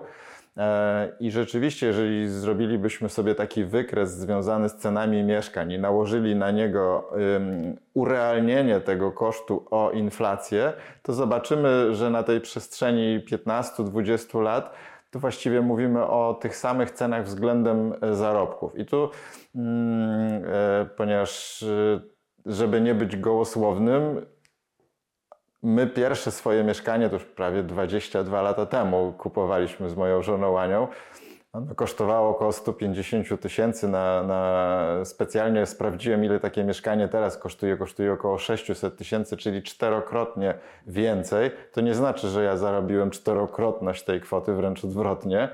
[0.57, 6.51] E, I rzeczywiście, jeżeli zrobilibyśmy sobie taki wykres związany z cenami mieszkań i nałożyli na
[6.51, 7.11] niego
[7.93, 14.75] urealnienie tego kosztu o inflację, to zobaczymy, że na tej przestrzeni 15-20 lat
[15.11, 18.79] to właściwie mówimy o tych samych cenach względem e, zarobków.
[18.79, 19.09] I tu,
[19.55, 21.65] mm, e, ponieważ
[22.45, 24.25] żeby nie być gołosłownym,
[25.67, 30.87] My pierwsze swoje mieszkanie, to już prawie 22 lata temu, kupowaliśmy z moją żoną Anią.
[31.53, 33.87] Ono kosztowało około 150 tysięcy.
[33.87, 37.77] Na, na, specjalnie sprawdziłem, ile takie mieszkanie teraz kosztuje.
[37.77, 40.53] Kosztuje około 600 tysięcy, czyli czterokrotnie
[40.87, 41.51] więcej.
[41.71, 45.49] To nie znaczy, że ja zarobiłem czterokrotność tej kwoty, wręcz odwrotnie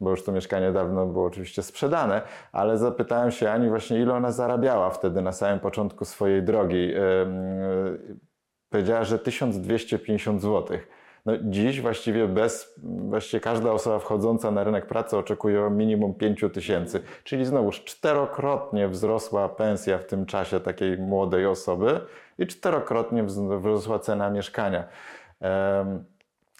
[0.00, 4.32] bo już to mieszkanie dawno było oczywiście sprzedane, ale zapytałem się Ani właśnie, ile ona
[4.32, 6.92] zarabiała wtedy na samym początku swojej drogi
[8.70, 10.78] powiedziała, że 1250 zł.
[11.26, 17.02] No dziś właściwie bez, właściwie każda osoba wchodząca na rynek pracy oczekuje minimum 5 tysięcy,
[17.24, 22.00] czyli znowuż czterokrotnie wzrosła pensja w tym czasie takiej młodej osoby
[22.38, 24.84] i czterokrotnie wzrosła cena mieszkania.
[25.40, 26.04] Um,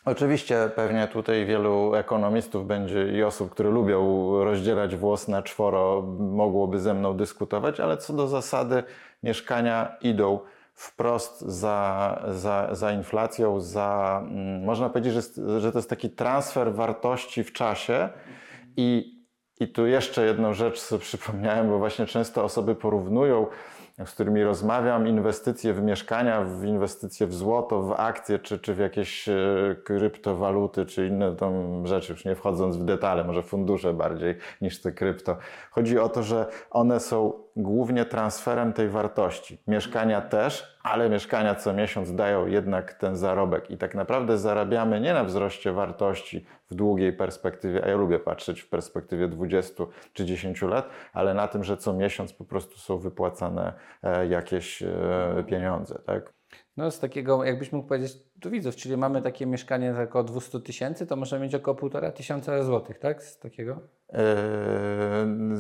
[0.07, 6.81] Oczywiście pewnie tutaj wielu ekonomistów będzie i osób, które lubią rozdzielać włos na czworo, mogłoby
[6.81, 8.83] ze mną dyskutować, ale co do zasady
[9.23, 10.39] mieszkania idą
[10.77, 16.75] wprost za, za, za inflacją, za, mm, można powiedzieć, że, że to jest taki transfer
[16.75, 18.09] wartości w czasie
[18.77, 19.17] i,
[19.61, 23.47] i tu jeszcze jedną rzecz sobie przypomniałem, bo właśnie często osoby porównują
[24.05, 28.79] z którymi rozmawiam, inwestycje w mieszkania, w inwestycje w złoto, w akcje, czy, czy w
[28.79, 29.35] jakieś e,
[29.85, 34.93] kryptowaluty, czy inne tam rzeczy, już nie wchodząc w detale, może fundusze bardziej niż te
[34.93, 35.37] krypto.
[35.71, 39.59] Chodzi o to, że one są głównie transferem tej wartości.
[39.67, 45.15] Mieszkania też, ale mieszkania co miesiąc dają jednak ten zarobek i tak naprawdę zarabiamy nie
[45.15, 50.63] na wzroście wartości w długiej perspektywie, a ja lubię patrzeć w perspektywie 20 czy 10
[50.63, 55.99] lat, ale na tym, że co miesiąc po prostu są wypłacane e, jakieś e, pieniądze.
[56.07, 56.33] Tak?
[56.77, 60.61] No z takiego, jakbyś mógł powiedzieć do widzów, czyli mamy takie mieszkanie za około 200
[60.61, 63.23] tysięcy, to możemy mieć około 1,5 tysiąca złotych, tak?
[63.23, 63.81] Z takiego?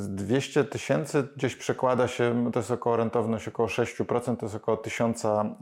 [0.08, 4.76] 200 eee, tysięcy gdzieś przekłada się, to jest około rentowność około 6%, to jest około
[4.76, 5.54] 1000 e,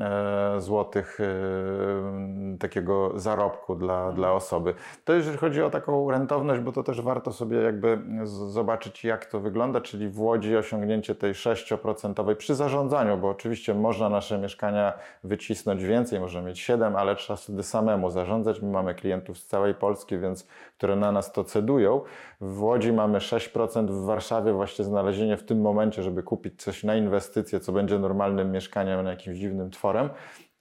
[0.59, 4.75] złotych e, takiego zarobku dla, dla osoby.
[5.05, 9.41] To jeżeli chodzi o taką rentowność, bo to też warto sobie jakby zobaczyć jak to
[9.41, 14.93] wygląda, czyli w Łodzi osiągnięcie tej 6% przy zarządzaniu, bo oczywiście można nasze mieszkania
[15.25, 18.63] wycisnąć więcej, możemy mieć 7, ale trzeba wtedy samemu zarządzać.
[18.63, 20.47] My mamy klientów z całej Polski, więc
[20.79, 22.01] które na nas to cedują.
[22.41, 26.97] W Łodzi mamy 6%, w Warszawie właśnie znalezienie w tym momencie, żeby kupić coś na
[26.97, 30.11] inwestycje, co będzie normalnym mieszkaniem na jakimś dziwnym tworem,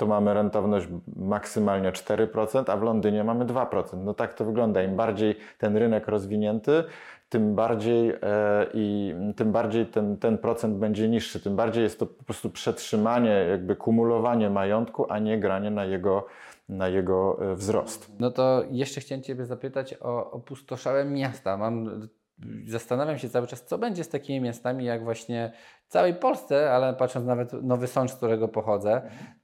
[0.06, 3.98] mamy rentowność maksymalnie 4%, a w Londynie mamy 2%.
[3.98, 4.84] No tak to wygląda.
[4.84, 6.84] Im bardziej ten rynek rozwinięty,
[7.34, 8.16] tym bardziej, e,
[8.74, 13.46] i tym bardziej ten, ten procent będzie niższy, tym bardziej jest to po prostu przetrzymanie,
[13.50, 16.26] jakby kumulowanie majątku, a nie granie na jego,
[16.70, 18.12] na jego e, wzrost.
[18.20, 21.58] No to jeszcze chciałem Ciebie zapytać o opustoszałe miasta.
[21.58, 22.08] Mam,
[22.68, 25.52] zastanawiam się cały czas, co będzie z takimi miastami jak właśnie
[25.88, 29.02] w całej Polsce, ale patrząc nawet Nowy Sącz, z którego pochodzę,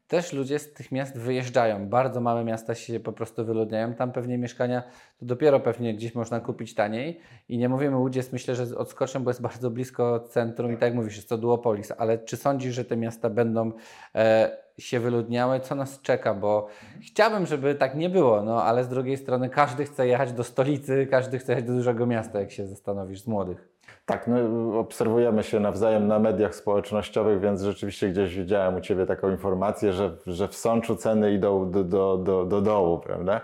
[0.10, 1.90] też ludzie z tych miast wyjeżdżają.
[1.90, 3.94] Bardzo małe miasta się po prostu wyludniają.
[3.94, 4.84] Tam pewnie mieszkania
[5.20, 7.20] to dopiero pewnie gdzieś można kupić taniej.
[7.50, 10.94] I nie mówimy Łudziec, myślę, że odskoczę, bo jest bardzo blisko centrum i tak jak
[10.94, 11.92] mówisz, jest to duopolis.
[11.98, 13.72] Ale czy sądzisz, że te miasta będą
[14.16, 15.60] e, się wyludniały?
[15.60, 16.34] Co nas czeka?
[16.34, 16.68] Bo
[17.02, 21.08] chciałbym, żeby tak nie było, no ale z drugiej strony każdy chce jechać do stolicy,
[21.12, 23.69] każdy chce jechać do dużego miasta, jak się zastanowisz, z młodych.
[24.10, 29.32] Tak, no, obserwujemy się nawzajem na mediach społecznościowych, więc rzeczywiście gdzieś widziałem u Ciebie taką
[29.32, 33.42] informację, że, że w Sączu ceny idą do, do, do, do dołu, prawda?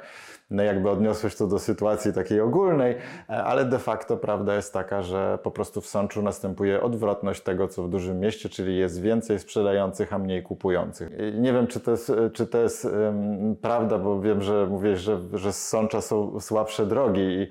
[0.50, 2.96] No jakby odniosłeś to do sytuacji takiej ogólnej,
[3.28, 7.84] ale de facto prawda jest taka, że po prostu w Sączu następuje odwrotność tego, co
[7.84, 11.10] w dużym mieście, czyli jest więcej sprzedających, a mniej kupujących.
[11.34, 15.20] Nie wiem, czy to jest, czy to jest um, prawda, bo wiem, że mówisz, że,
[15.34, 17.48] że z Sącza są słabsze drogi i e,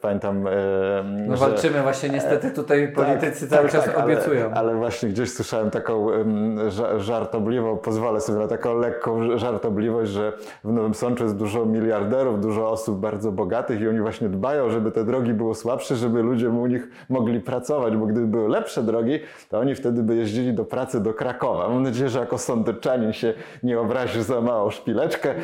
[0.00, 0.46] pamiętam...
[0.46, 0.50] E,
[1.26, 4.46] no że, walczymy właśnie, niestety tutaj tak, politycy tak, cały tak, czas tak, obiecują.
[4.46, 6.06] Ale, ale, właśnie gdzieś słyszałem taką
[6.98, 10.32] żartobliwą, pozwolę sobie na taką lekką żartobliwość, że
[10.64, 14.92] w Nowym Sączu jest dużo miliarderów, dużo osób bardzo bogatych i oni właśnie dbają, żeby
[14.92, 19.20] te drogi były słabsze, żeby ludzie u nich mogli pracować, bo gdyby były lepsze drogi,
[19.48, 21.68] to oni wtedy by jeździli do pracy do Krakowa.
[21.68, 25.34] Mam nadzieję, że jako sądeczanin się nie obraził za małą szpileczkę,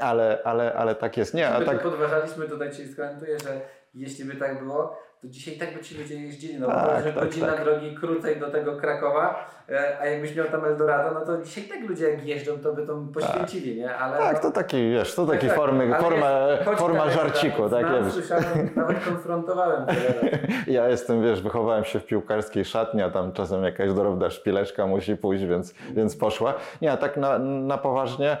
[0.00, 1.34] ale, ale, ale tak jest.
[1.34, 1.82] Nie, a tak...
[1.82, 3.60] Podważaliśmy tutaj, czyli skomentuję, że
[3.94, 7.14] jeśli by tak było, to dzisiaj tak by ci ludzie jeździli, no tak, bo tak,
[7.14, 7.64] godzina tak.
[7.64, 11.80] drogi krócej do tego Krakowa, e, a jakbyś miał tam Eldorado, no to dzisiaj tak
[11.88, 13.96] ludzie jak jeżdżą, to by to poświęcili, nie?
[13.96, 18.12] Ale tak, to taki, wiesz, to taki tak, formy, tak, forma, forma żarciku, tak jest.
[18.12, 19.86] Słyszałem, nawet konfrontowałem
[20.66, 25.16] Ja jestem, wiesz, wychowałem się w piłkarskiej szatni, a tam czasem jakaś drobna szpileczka musi
[25.16, 26.54] pójść, więc, więc poszła.
[26.82, 28.36] Nie, a tak na, na poważnie,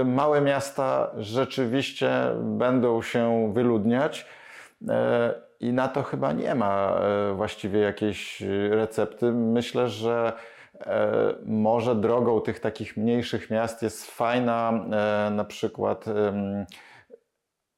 [0.00, 4.26] y, małe miasta rzeczywiście będą się wyludniać.
[5.62, 9.32] I na to chyba nie ma e, właściwie jakiejś recepty.
[9.32, 10.32] Myślę, że
[10.80, 16.04] e, może drogą tych takich mniejszych miast jest fajna e, na przykład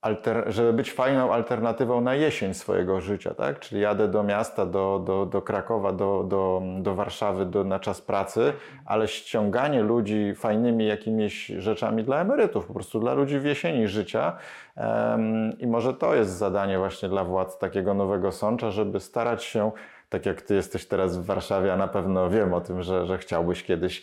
[0.05, 3.61] alter, żeby być fajną alternatywą na jesień swojego życia, tak?
[3.61, 8.01] Czyli jadę do miasta, do, do, do Krakowa, do, do, do Warszawy do, na czas
[8.01, 8.53] pracy,
[8.87, 14.37] ale ściąganie ludzi fajnymi jakimiś rzeczami dla emerytów, po prostu dla ludzi w jesieni życia.
[14.77, 19.73] Um, I może to jest zadanie właśnie dla władz takiego nowego sącza, żeby starać się
[20.15, 23.19] tak jak ty jesteś teraz w Warszawie, a na pewno wiem o tym, że, że
[23.19, 24.03] chciałbyś kiedyś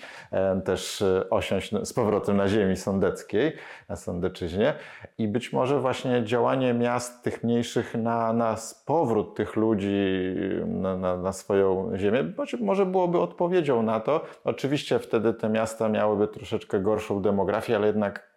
[0.65, 3.53] też e, osiąść z powrotem na ziemi sądeckiej,
[3.89, 4.73] na Sądeczyźnie
[5.17, 11.17] i być może właśnie działanie miast tych mniejszych na, na powrót tych ludzi na, na,
[11.17, 14.25] na swoją ziemię, może byłoby odpowiedzią na to.
[14.43, 18.30] Oczywiście wtedy te miasta miałyby troszeczkę gorszą demografię, ale jednak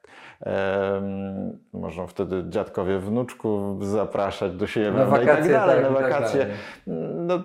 [1.73, 6.12] można wtedy dziadkowie wnuczków zapraszać do siebie na wakacje, i tak dalej, tak, na tak
[6.12, 6.40] wakacje.
[6.40, 6.51] Tak
[6.87, 7.38] no,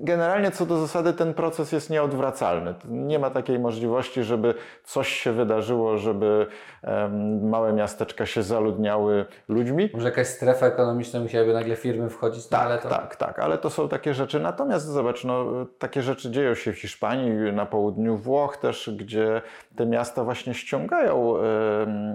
[0.00, 2.74] Generalnie co do zasady ten proces jest nieodwracalny.
[2.84, 6.46] Nie ma takiej możliwości, żeby coś się wydarzyło, żeby
[6.82, 9.90] um, małe miasteczka się zaludniały ludźmi.
[9.94, 12.88] Może jakaś strefa ekonomiczna musiałaby nagle firmy wchodzić, tak, ale to...
[12.88, 14.40] Tak, tak, ale to są takie rzeczy.
[14.40, 15.44] Natomiast zobacz, no,
[15.78, 19.42] takie rzeczy dzieją się w Hiszpanii, na południu Włoch też, gdzie
[19.76, 21.34] te miasta właśnie ściągają,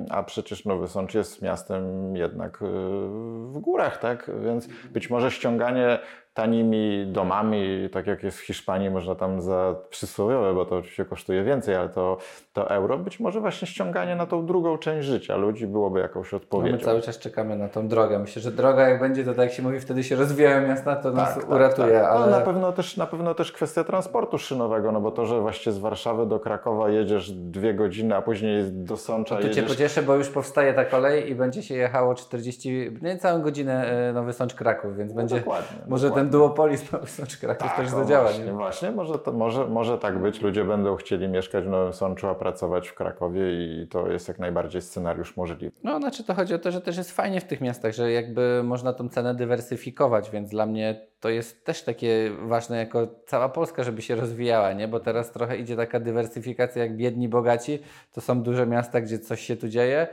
[0.10, 4.32] a przecież Nowy Sącz jest miastem jednak um, w górach, tak?
[4.44, 6.00] Więc być może ściąganie
[6.38, 11.44] tanimi domami, tak jak jest w Hiszpanii, można tam za przysłowiowe, bo to oczywiście kosztuje
[11.44, 12.18] więcej, ale to,
[12.54, 16.72] to euro, być może właśnie ściąganie na tą drugą część życia ludzi byłoby jakąś odpowiedzią.
[16.72, 18.20] No my cały czas czekamy na tą drogę.
[18.20, 21.04] Myślę, że droga jak będzie, to tak jak się mówi, wtedy się rozwijają miasta, to
[21.04, 21.94] tak, nas tak, uratuje.
[21.94, 22.04] Tak.
[22.04, 22.32] No, ale...
[22.32, 25.78] na, pewno też, na pewno też kwestia transportu szynowego, no bo to, że właśnie z
[25.78, 29.56] Warszawy do Krakowa jedziesz dwie godziny, a później do Sącza no jedziesz...
[29.56, 33.86] Cię pocieszę, bo już powstaje ta kolej i będzie się jechało 40, nie całą godzinę
[34.10, 37.76] e, Nowy Sącz Kraków, więc no będzie dokładnie, może dokładnie ten duopolis Nowy Sącz Kraków
[37.76, 38.24] też no zadziała.
[38.24, 38.52] Właśnie, nie?
[38.52, 40.42] właśnie może, to, może, może tak być.
[40.42, 44.40] Ludzie będą chcieli mieszkać w Nowym Sączu, a pracować w Krakowie i to jest jak
[44.40, 45.72] najbardziej scenariusz możliwy.
[45.84, 48.62] No, znaczy to chodzi o to, że też jest fajnie w tych miastach, że jakby
[48.64, 53.84] można tą cenę dywersyfikować, więc dla mnie to jest też takie ważne jako cała Polska,
[53.84, 54.88] żeby się rozwijała, nie?
[54.88, 57.80] Bo teraz trochę idzie taka dywersyfikacja jak biedni, bogaci.
[58.14, 60.08] To są duże miasta, gdzie coś się tu dzieje,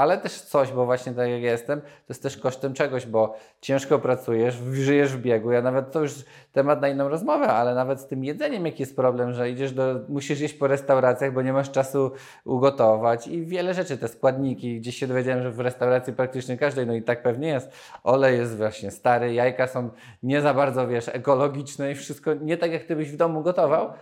[0.00, 3.36] ale też coś, bo właśnie tak jak ja jestem, to jest też kosztem czegoś, bo
[3.60, 5.52] ciężko pracujesz, żyjesz w biegu.
[5.52, 6.12] Ja nawet to już
[6.52, 9.94] temat na inną rozmowę, ale nawet z tym jedzeniem jaki jest problem, że idziesz do,
[10.08, 12.12] musisz jeść po restauracjach, bo nie masz czasu
[12.44, 14.80] ugotować i wiele rzeczy, te składniki.
[14.80, 17.70] Gdzieś się dowiedziałem, że w restauracji praktycznie każdej, no i tak pewnie jest.
[18.04, 19.90] Olej jest właśnie stary, jajka są
[20.22, 23.92] nie za bardzo, wiesz, ekologiczne i wszystko nie tak, jak ty byś w domu gotował.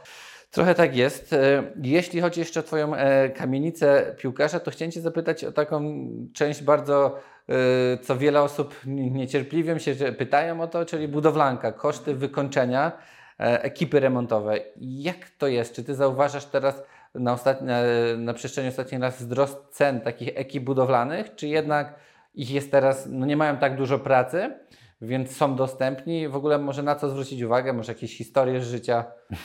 [0.51, 1.33] Trochę tak jest.
[1.33, 6.09] E, Jeśli chodzi jeszcze o Twoją e, kamienicę piłkarza, to chciałem Cię zapytać o taką
[6.35, 12.93] część bardzo, e, co wiele osób niecierpliwią się pytają o to, czyli budowlanka, koszty wykończenia
[13.39, 14.63] ekipy remontowej.
[14.81, 15.75] Jak to jest?
[15.75, 16.83] Czy Ty zauważasz teraz
[17.15, 17.77] na, ostatnie,
[18.17, 21.95] na przestrzeni ostatnich lat wzrost cen takich ekip budowlanych, czy jednak
[22.35, 24.59] ich jest teraz, no nie mają tak dużo pracy,
[25.01, 26.29] więc są dostępni?
[26.29, 27.73] W ogóle może na co zwrócić uwagę?
[27.73, 29.05] Może jakieś historie z życia?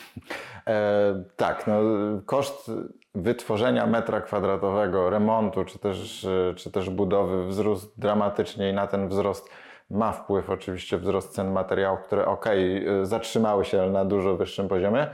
[0.68, 1.80] E, tak, no,
[2.26, 2.72] koszt
[3.16, 9.08] wytworzenia metra kwadratowego, remontu czy też, e, czy też budowy wzrósł dramatycznie i na ten
[9.08, 9.50] wzrost
[9.90, 12.46] ma wpływ oczywiście wzrost cen materiałów, które ok,
[13.04, 15.08] zatrzymały się, na dużo wyższym poziomie.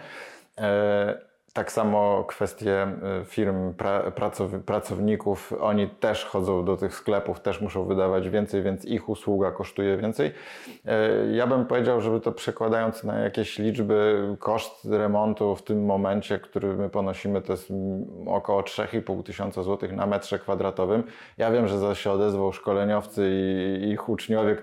[0.57, 1.28] E,
[1.59, 2.87] tak samo kwestie
[3.21, 8.61] y, firm, pra, pracow- pracowników, oni też chodzą do tych sklepów, też muszą wydawać więcej,
[8.61, 10.31] więc ich usługa kosztuje więcej.
[10.85, 16.39] E, Ja bym powiedział, żeby to przekładając na jakieś liczby, koszt remontu w tym momencie,
[16.39, 21.03] który my ponosimy, to jest mm, około 3,5 tysiąca złotych na metrze kwadratowym.
[21.37, 23.29] Ja wiem, że zaś się odezwą szkoleniowcy
[23.81, 24.55] i ich uczniowie,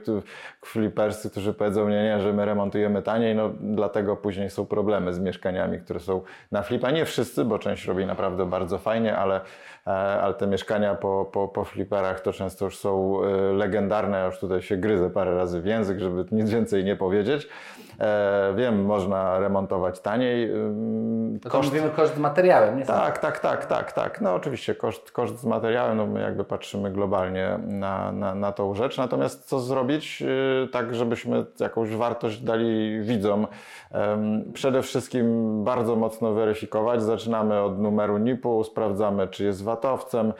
[0.64, 5.18] flipersy, którzy powiedzą, nie, nie, że my remontujemy taniej, no dlatego później są problemy z
[5.18, 6.20] mieszkaniami, które są
[6.52, 6.98] na flipa.
[6.98, 9.40] Nie wszyscy, bo część robi naprawdę bardzo fajnie, ale,
[9.86, 14.18] e, ale te mieszkania po, po, po fliperach to często już są e, legendarne.
[14.18, 17.48] Ja już tutaj się gryzę parę razy w język, żeby nic więcej nie powiedzieć.
[18.00, 20.50] E, Wiem, można remontować taniej.
[21.42, 21.72] To koszt...
[21.72, 24.20] mówimy koszt z materiałem, nie tak, tak, tak, tak, tak.
[24.20, 28.74] No oczywiście koszt, koszt z materiałem, no my jakby patrzymy globalnie na, na, na tą
[28.74, 28.98] rzecz.
[28.98, 33.46] Natomiast co zrobić yy, tak, żebyśmy jakąś wartość dali widzom?
[34.52, 37.02] Przede wszystkim bardzo mocno weryfikować.
[37.02, 40.32] Zaczynamy od numeru NIP-u, sprawdzamy czy jest VAT-owcem, e,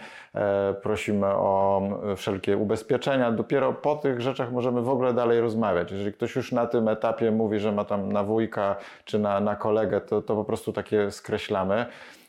[0.83, 1.83] prosimy o
[2.17, 3.33] wszelkie ubezpieczenia.
[3.33, 5.93] Dopiero po tych rzeczach możemy w ogóle dalej rozmawiać.
[5.93, 9.57] Jeżeli ktoś już na tym etapie mówi, że ma tam na wujka czy na, na
[9.57, 11.87] kolegę, to, to po prostu takie skreślamy.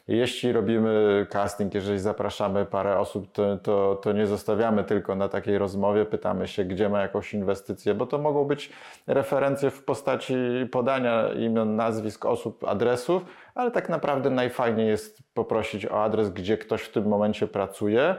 [0.08, 5.58] Jeśli robimy casting, jeżeli zapraszamy parę osób, to, to, to nie zostawiamy tylko na takiej
[5.58, 8.70] rozmowie, pytamy się, gdzie ma jakąś inwestycję, bo to mogą być
[9.08, 10.36] referencje w postaci
[10.72, 16.82] podania imion, nazwisk osób, adresów, ale tak naprawdę najfajniej jest poprosić o adres, gdzie ktoś
[16.82, 18.16] w tym momencie pracuje,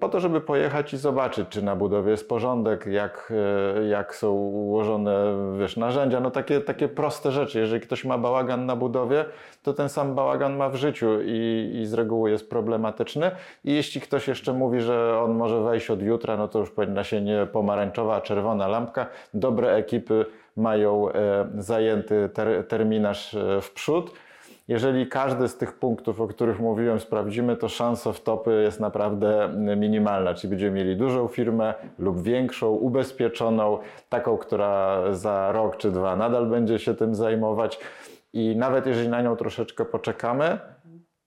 [0.00, 3.32] po to, żeby pojechać i zobaczyć, czy na budowie jest porządek, jak,
[3.78, 5.24] e, jak są ułożone
[5.58, 7.58] wiesz, narzędzia, no takie, takie proste rzeczy.
[7.58, 9.24] Jeżeli ktoś ma bałagan na budowie,
[9.62, 13.30] to ten sam bałagan ma w życiu i, i z reguły jest problematyczny.
[13.64, 17.04] I jeśli ktoś jeszcze mówi, że on może wejść od jutra, no to już powinna
[17.04, 19.06] się nie pomarańczowa, czerwona lampka.
[19.34, 20.26] Dobre ekipy
[20.56, 24.12] mają e, zajęty ter, terminarz e, w przód.
[24.68, 29.48] Jeżeli każdy z tych punktów, o których mówiłem, sprawdzimy, to szansa w topy jest naprawdę
[29.76, 30.34] minimalna.
[30.34, 36.46] Czyli będziemy mieli dużą firmę lub większą, ubezpieczoną, taką, która za rok czy dwa nadal
[36.46, 37.78] będzie się tym zajmować.
[38.32, 40.58] I nawet jeżeli na nią troszeczkę poczekamy,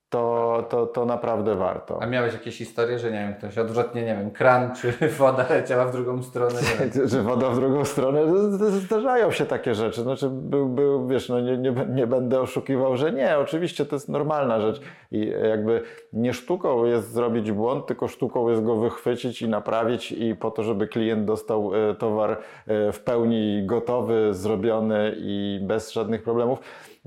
[0.09, 2.01] to, to, to naprawdę warto.
[2.01, 5.85] A miałeś jakieś historie, że nie wiem, ktoś odwrotnie, nie wiem, kran czy woda leciała
[5.85, 6.59] w drugą stronę?
[7.05, 8.21] Że woda w drugą stronę,
[8.69, 10.01] zdarzają się takie rzeczy.
[10.01, 14.09] Znaczy, był, był, wiesz, no nie, nie, nie będę oszukiwał, że nie, oczywiście to jest
[14.09, 14.81] normalna rzecz.
[15.11, 15.81] I jakby
[16.13, 20.63] nie sztuką jest zrobić błąd, tylko sztuką jest go wychwycić i naprawić i po to,
[20.63, 26.59] żeby klient dostał e, towar e, w pełni gotowy, zrobiony i bez żadnych problemów.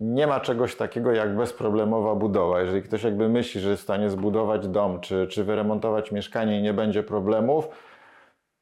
[0.02, 2.60] Nie ma czegoś takiego jak bezproblemowa budowa.
[2.60, 6.62] Jeżeli ktoś jakby myśli, że jest w stanie zbudować dom, czy, czy wyremontować mieszkanie i
[6.62, 7.68] nie będzie problemów,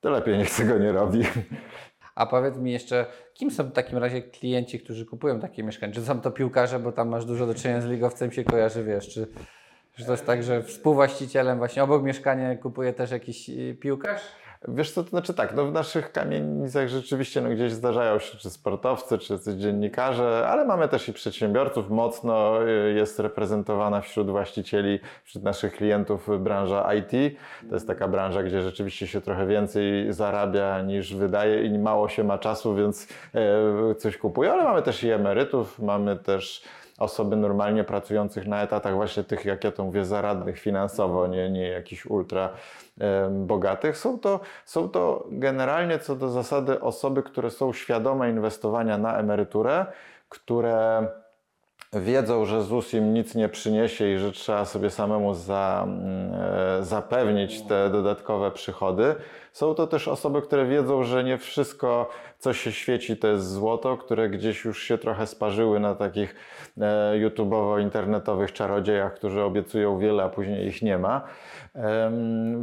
[0.01, 1.23] to lepiej niech tego nie robi.
[2.15, 5.93] A powiedz mi jeszcze, kim są w takim razie klienci, którzy kupują takie mieszkania?
[5.93, 9.09] Czy są to piłkarze, bo tam masz dużo do czynienia z ligowcem, się kojarzy, wiesz,
[9.09, 9.27] czy,
[9.97, 14.23] czy to jest tak, że współwłaścicielem właśnie obok mieszkania kupuje też jakiś y, piłkarz?
[14.69, 18.51] Wiesz co, to znaczy tak, no w naszych kamienicach rzeczywiście no gdzieś zdarzają się czy
[18.51, 21.91] sportowcy, czy dziennikarze, ale mamy też i przedsiębiorców.
[21.91, 27.39] Mocno y, jest reprezentowana wśród właścicieli, wśród naszych klientów branża IT.
[27.69, 32.25] To jest taka branża, gdzie rzeczywiście się trochę więcej zarabia niż wydaje i mało się
[32.25, 36.65] ma czasu, więc e, coś kupuje, ale mamy też i emerytów, mamy też
[37.01, 41.69] osoby normalnie pracujących na etatach, właśnie tych, jak ja to mówię, zaradnych finansowo, nie, nie
[41.69, 42.51] jakichś ultra
[43.31, 43.99] bogatych.
[43.99, 49.87] Są to, są to generalnie co do zasady osoby, które są świadome inwestowania na emeryturę,
[50.29, 51.07] które
[51.93, 55.87] wiedzą, że ZUS im nic nie przyniesie i że trzeba sobie samemu za,
[56.81, 59.15] e, zapewnić te dodatkowe przychody.
[59.53, 63.97] Są to też osoby, które wiedzą, że nie wszystko, co się świeci, to jest złoto,
[63.97, 66.35] które gdzieś już się trochę sparzyły na takich
[66.81, 71.25] e, YouTubeowo-internetowych czarodziejach, którzy obiecują wiele, a później ich nie ma.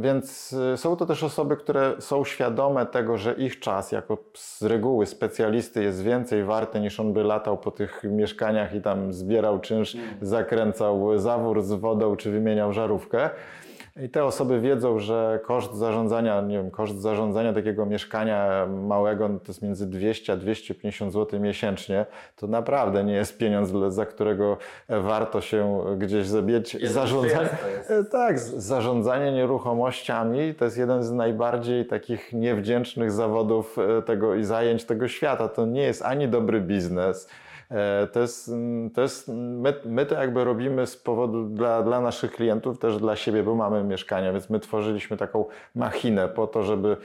[0.00, 4.62] Więc y, są to też osoby, które są świadome tego, że ich czas jako z
[4.62, 9.60] reguły specjalisty jest więcej warty niż on by latał po tych mieszkaniach i tam zbierał
[9.60, 10.08] czynsz, mm.
[10.20, 13.30] zakręcał zawór z wodą czy wymieniał żarówkę.
[14.04, 19.38] I te osoby wiedzą, że koszt zarządzania, nie wiem, koszt zarządzania takiego mieszkania małego no
[19.38, 22.06] to jest między 200 a 250 zł miesięcznie.
[22.36, 24.56] To naprawdę nie jest pieniądz, za którego
[24.88, 26.76] warto się gdzieś zabieć.
[26.90, 27.48] Zarządzanie,
[28.10, 34.84] tak, zarządzanie nieruchomościami to jest jeden z najbardziej takich niewdzięcznych zawodów e, tego i zajęć
[34.84, 35.48] tego świata.
[35.48, 37.28] To nie jest ani dobry biznes,
[38.12, 42.32] to jest, mm, to jest my, my to jakby robimy z powodu dla, dla naszych
[42.32, 45.44] klientów, też dla siebie, bo mamy mieszkania, więc my tworzyliśmy taką
[45.74, 46.96] machinę po to, żeby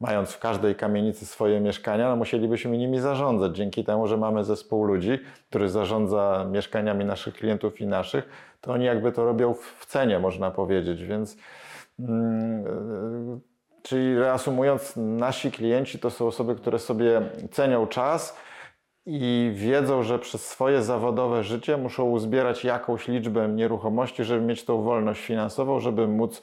[0.00, 3.56] mając w każdej kamienicy swoje mieszkania, no musielibyśmy nimi zarządzać.
[3.56, 8.28] Dzięki temu, że mamy zespół ludzi, który zarządza mieszkaniami naszych klientów i naszych,
[8.60, 11.04] to oni jakby to robią w cenie, można powiedzieć.
[11.04, 11.36] Więc,
[11.98, 13.40] mm, e,
[13.82, 18.36] czyli reasumując, nasi klienci to są osoby, które sobie cenią czas,
[19.12, 24.82] i wiedzą, że przez swoje zawodowe życie muszą uzbierać jakąś liczbę nieruchomości, żeby mieć tą
[24.82, 26.42] wolność finansową, żeby móc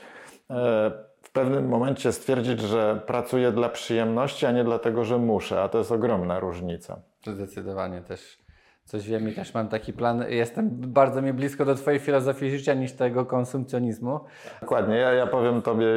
[0.49, 0.91] e,
[1.21, 5.77] w pewnym momencie stwierdzić, że pracuję dla przyjemności, a nie dlatego, że muszę, a to
[5.77, 6.99] jest ogromna różnica.
[7.25, 8.37] Zdecydowanie też
[8.83, 10.23] coś wiem i też mam taki plan.
[10.29, 14.19] Jestem bardzo mi blisko do Twojej filozofii życia niż tego konsumpcjonizmu.
[14.61, 14.95] Dokładnie.
[14.95, 15.87] Ja, ja powiem Tobie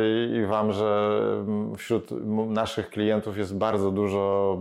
[0.43, 1.11] i Wam, że
[1.77, 2.11] wśród
[2.49, 4.57] naszych klientów jest bardzo dużo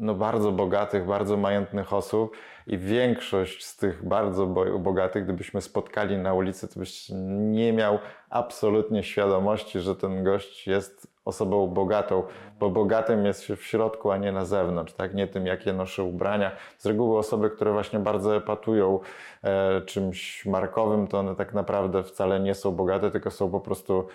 [0.00, 2.36] no, bardzo bogatych, bardzo majętnych osób
[2.66, 4.46] i większość z tych bardzo
[4.78, 7.98] bogatych, gdybyśmy spotkali na ulicy, to byś nie miał
[8.30, 12.22] absolutnie świadomości, że ten gość jest osobą bogatą,
[12.60, 15.14] bo bogatym jest się w środku, a nie na zewnątrz, tak?
[15.14, 16.50] Nie tym, jakie noszę ubrania.
[16.78, 19.00] Z reguły osoby, które właśnie bardzo epatują
[19.44, 24.06] e, czymś markowym, to one tak naprawdę wcale nie są bogate, tylko są po prostu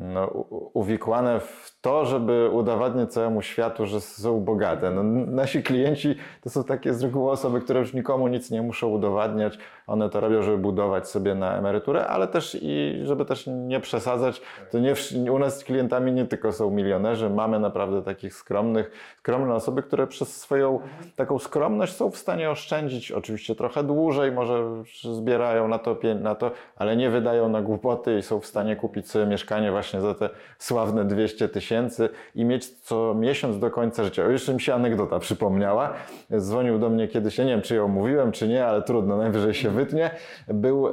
[0.00, 0.26] no,
[0.72, 4.90] uwikłane w to, żeby udowadniać całemu światu, że są bogate.
[4.90, 8.88] No, nasi klienci to są takie z reguły osoby, które już nikomu nic nie muszą
[8.88, 9.58] udowadniać.
[9.86, 14.42] One to robią, żeby budować sobie na emeryturę, ale też i żeby też nie przesadzać.
[14.70, 14.94] To nie,
[15.32, 20.36] u nas klientami nie tylko są milionerzy, mamy naprawdę takich skromnych, skromne osoby, które przez
[20.36, 20.80] swoją
[21.16, 26.50] taką skromność są w stanie oszczędzić oczywiście trochę dłużej, może zbierają na to, na to
[26.76, 30.30] ale nie wydają na głupoty i są w stanie kupić sobie mieszkanie właśnie za te
[30.58, 34.24] sławne 200 tysięcy i mieć co miesiąc do końca życia.
[34.24, 35.92] O, jeszcze mi się anegdota przypomniała.
[36.38, 39.54] Dzwonił do mnie kiedyś, ja nie wiem czy ją mówiłem czy nie, ale trudno, najwyżej
[39.54, 40.10] się wytnie.
[40.48, 40.90] Był,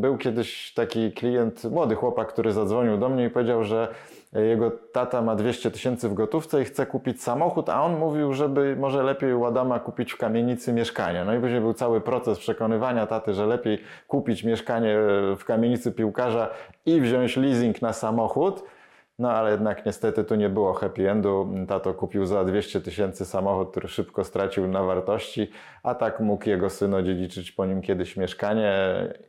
[0.00, 3.88] był kiedyś taki klient, młody chłopak, który zadzwonił do mnie i powiedział, że
[4.32, 8.76] jego tata ma 200 tysięcy w gotówce i chce kupić samochód, a on mówił, żeby
[8.76, 11.24] może lepiej u Adama kupić w kamienicy mieszkanie.
[11.24, 13.78] No i później był cały proces przekonywania taty, że lepiej
[14.08, 14.96] kupić mieszkanie
[15.38, 16.48] w kamienicy piłkarza
[16.86, 18.64] i wziąć leasing na samochód.
[19.20, 21.54] No ale jednak niestety tu nie było happy endu.
[21.68, 25.50] Tato kupił za 200 tysięcy samochód, który szybko stracił na wartości,
[25.82, 28.72] a tak mógł jego syn odziedziczyć po nim kiedyś mieszkanie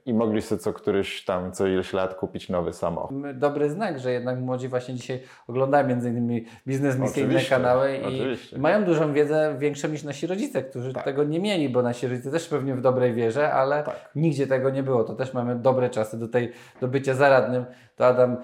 [0.06, 3.18] i mogli sobie co któryś tam, co ileś lat kupić nowy samochód.
[3.34, 8.84] Dobry znak, że jednak młodzi właśnie dzisiaj oglądają między innymi biznes, misyjne kanały i, mają
[8.84, 11.04] dużą wiedzę większą niż nasi rodzice, którzy tak.
[11.04, 14.12] tego nie mieli, bo nasi rodzice też pewnie w dobrej wierze, ale tak.
[14.16, 15.04] nigdzie tego nie było.
[15.04, 17.66] To też mamy dobre czasy do, tej, do bycia zaradnym.
[17.96, 18.38] To Adam,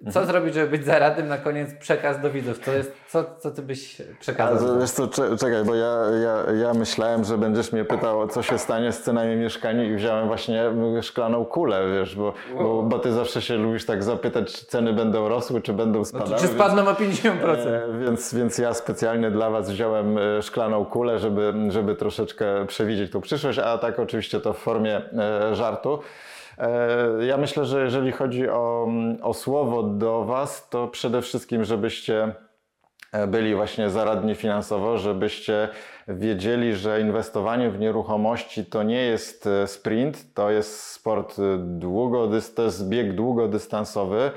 [0.00, 0.26] co mhm.
[0.26, 1.28] zrobić, żeby być zaradnym?
[1.28, 2.58] Na koniec przekaz do widzów.
[2.58, 4.80] To jest, co, co ty byś przekazał?
[4.80, 5.08] Wiesz co,
[5.38, 9.36] czekaj, bo ja, ja, ja myślałem, że będziesz mnie pytał, co się stanie z cenami
[9.36, 10.62] mieszkań i wziąłem właśnie
[11.02, 15.28] szklaną kulę, wiesz, bo, bo, bo ty zawsze się lubisz tak zapytać, czy ceny będą
[15.28, 16.30] rosły, czy będą spadały.
[16.30, 17.66] No czy spadną o 50%?
[17.66, 23.12] E, więc, więc ja specjalnie dla was wziąłem e, szklaną kulę, żeby, żeby troszeczkę przewidzieć
[23.12, 25.98] tą przyszłość, a tak oczywiście to w formie e, żartu.
[26.58, 28.88] E, Ja myślę, że jeżeli chodzi o,
[29.22, 32.34] o słowo do Was, to przede wszystkim, żebyście
[33.12, 35.68] e, byli właśnie zaradni finansowo, żebyście
[36.08, 42.62] wiedzieli, że inwestowanie w nieruchomości to nie jest e, sprint, to jest sport długodys, to
[42.62, 44.30] jest bieg długodystansowy.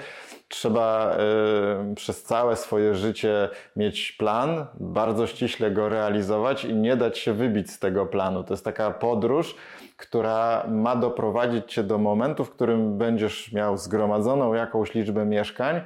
[0.47, 7.17] Trzeba e, przez całe swoje życie mieć plan, bardzo ściśle go realizować i nie dać
[7.17, 8.43] się wybić z tego planu.
[8.43, 9.55] To jest taka podróż,
[9.99, 15.81] która ma doprowadzić Cię do momentu, w którym będziesz miał zgromadzoną jakąś liczbę mieszkań,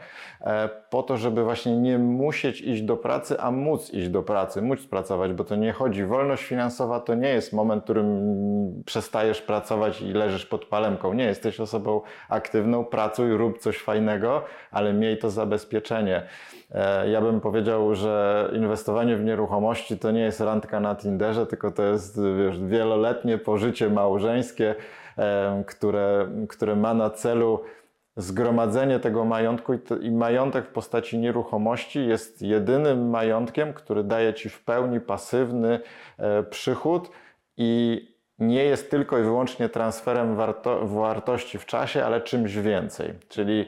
[0.89, 4.85] po to, żeby właśnie nie musieć iść do pracy, a móc iść do pracy, móc
[4.87, 6.05] pracować, bo to nie chodzi.
[6.05, 11.13] Wolność finansowa to nie jest moment, w którym przestajesz pracować i leżysz pod palemką.
[11.13, 16.23] Nie, jesteś osobą aktywną, pracuj, rób coś fajnego, ale miej to zabezpieczenie.
[16.71, 21.71] E, Ja bym powiedział, że inwestowanie w nieruchomości to nie jest randka na Tinderze, tylko
[21.71, 24.75] to jest wiesz, wieloletnie pożycie małżeńskie,
[25.17, 27.59] em, które, które ma na celu
[28.15, 34.33] zgromadzenie tego majątku i, to, i majątek w postaci nieruchomości jest jedynym majątkiem, który daje
[34.33, 35.79] ci w pełni pasywny
[36.17, 37.09] e, przychód
[37.57, 38.01] i
[38.39, 43.13] nie jest tylko i wyłącznie transferem warto, wartości w czasie, ale czymś więcej.
[43.29, 43.65] Czyli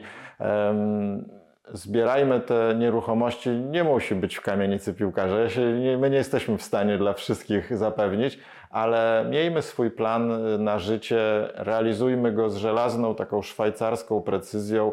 [1.72, 3.50] zbierajmy te nieruchomości.
[3.50, 5.38] Nie musi być w kamienicy piłkarza.
[5.38, 8.38] Ja się, nie, my nie jesteśmy w stanie dla wszystkich zapewnić,
[8.76, 14.92] ale miejmy swój plan y, na życie, realizujmy go z żelazną, taką szwajcarską precyzją.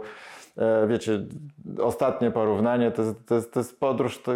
[0.58, 1.20] E, Wiecie,
[1.82, 4.32] ostatnie porównanie to jest, to jest, to jest podróż, to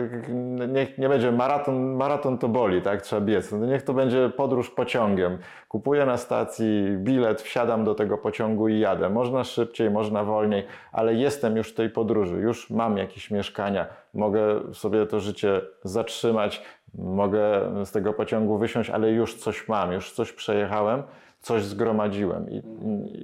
[0.68, 3.02] niech nie będzie maraton, maraton to boli, tak?
[3.02, 3.52] Trzeba biec.
[3.52, 5.38] No niech to będzie podróż pociągiem.
[5.68, 9.10] Kupuję na stacji bilet, wsiadam do tego pociągu i jadę.
[9.10, 14.74] Można szybciej, można wolniej, ale jestem już w tej podróży, już mam jakieś mieszkania, mogę
[14.74, 16.64] sobie to życie zatrzymać,
[16.96, 21.04] mogę z tego pociągu wysiąść, ale już coś mam, już coś przejechałem,
[21.40, 22.62] coś zgromadziłem i,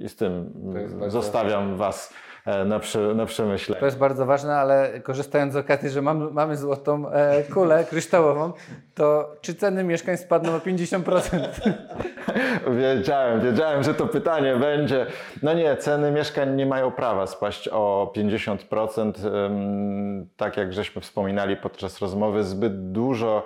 [0.04, 0.52] i z tym
[1.08, 2.14] zostawiam Was
[2.66, 3.80] na, przy, na przemyślenie.
[3.80, 8.52] To jest bardzo ważne, ale korzystając z okazji, że mamy, mamy złotą e, kulę kryształową,
[8.94, 11.48] to czy ceny mieszkań spadną o 50%?
[12.80, 15.06] Wiedziałem, wiedziałem, że to pytanie będzie.
[15.42, 19.12] No nie, ceny mieszkań nie mają prawa spaść o 50%.
[19.26, 23.42] Ym, Tak jak żeśmy wspominali podczas rozmowy, zbyt dużo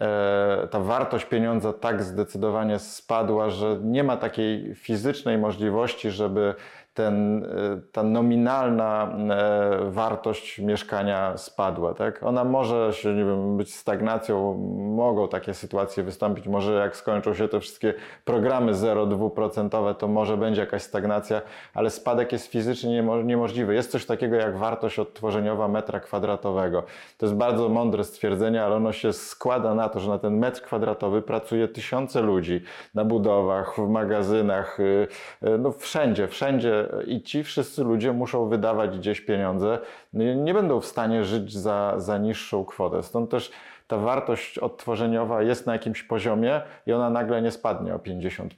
[0.00, 6.54] e, ta wartość pieniądza tak zdecydowanie spadła, że nie ma takiej fizycznej możliwości, żeby
[6.94, 7.46] ten,
[7.92, 11.94] ta nominalna e, wartość mieszkania spadła.
[11.94, 12.22] Tak?
[12.22, 14.54] Ona może się, nie wiem, być stagnacją,
[14.96, 16.48] mogą takie sytuacje wystąpić.
[16.48, 21.42] Może jak skończą się te wszystkie programy 0,2%, to może będzie jakaś stagnacja,
[21.74, 23.74] ale spadek jest fizycznie niemo- niemożliwy.
[23.74, 26.82] Jest coś takiego jak wartość odtworzeniowa metra kwadratowego.
[27.18, 30.62] To jest bardzo mądre stwierdzenie, ale ono się składa na to, że na ten metr
[30.62, 32.62] kwadratowy pracuje tysiące ludzi
[32.94, 35.08] na budowach, w magazynach, y,
[35.42, 39.78] y, no wszędzie, wszędzie i ci wszyscy ludzie muszą wydawać gdzieś pieniądze.
[40.12, 43.02] Nie, nie będą w stanie żyć za, za niższą kwotę.
[43.02, 43.52] Stąd też
[43.86, 48.48] ta wartość odtworzeniowa jest na jakimś poziomie i ona nagle nie spadnie o 50%.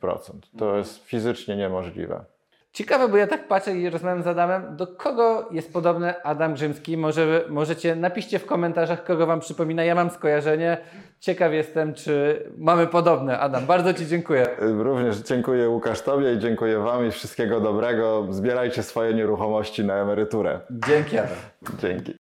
[0.58, 2.24] To jest fizycznie niemożliwe.
[2.72, 6.96] Ciekawe, bo ja tak patrzę i rozmawiam z Adamem, do kogo jest podobny Adam Grzymski?
[6.96, 9.84] Może możecie, napiszcie w komentarzach, kogo Wam przypomina.
[9.84, 10.78] Ja mam skojarzenie.
[11.24, 13.38] Ciekaw jestem, czy mamy podobne.
[13.38, 14.46] Adam, bardzo Ci dziękuję.
[14.58, 18.26] Również dziękuję Łukasz Tobie i dziękuję Wam i wszystkiego dobrego.
[18.30, 20.60] Zbierajcie swoje nieruchomości na emeryturę.
[20.70, 21.36] Dzięki Adam.
[21.78, 22.23] Dzięki.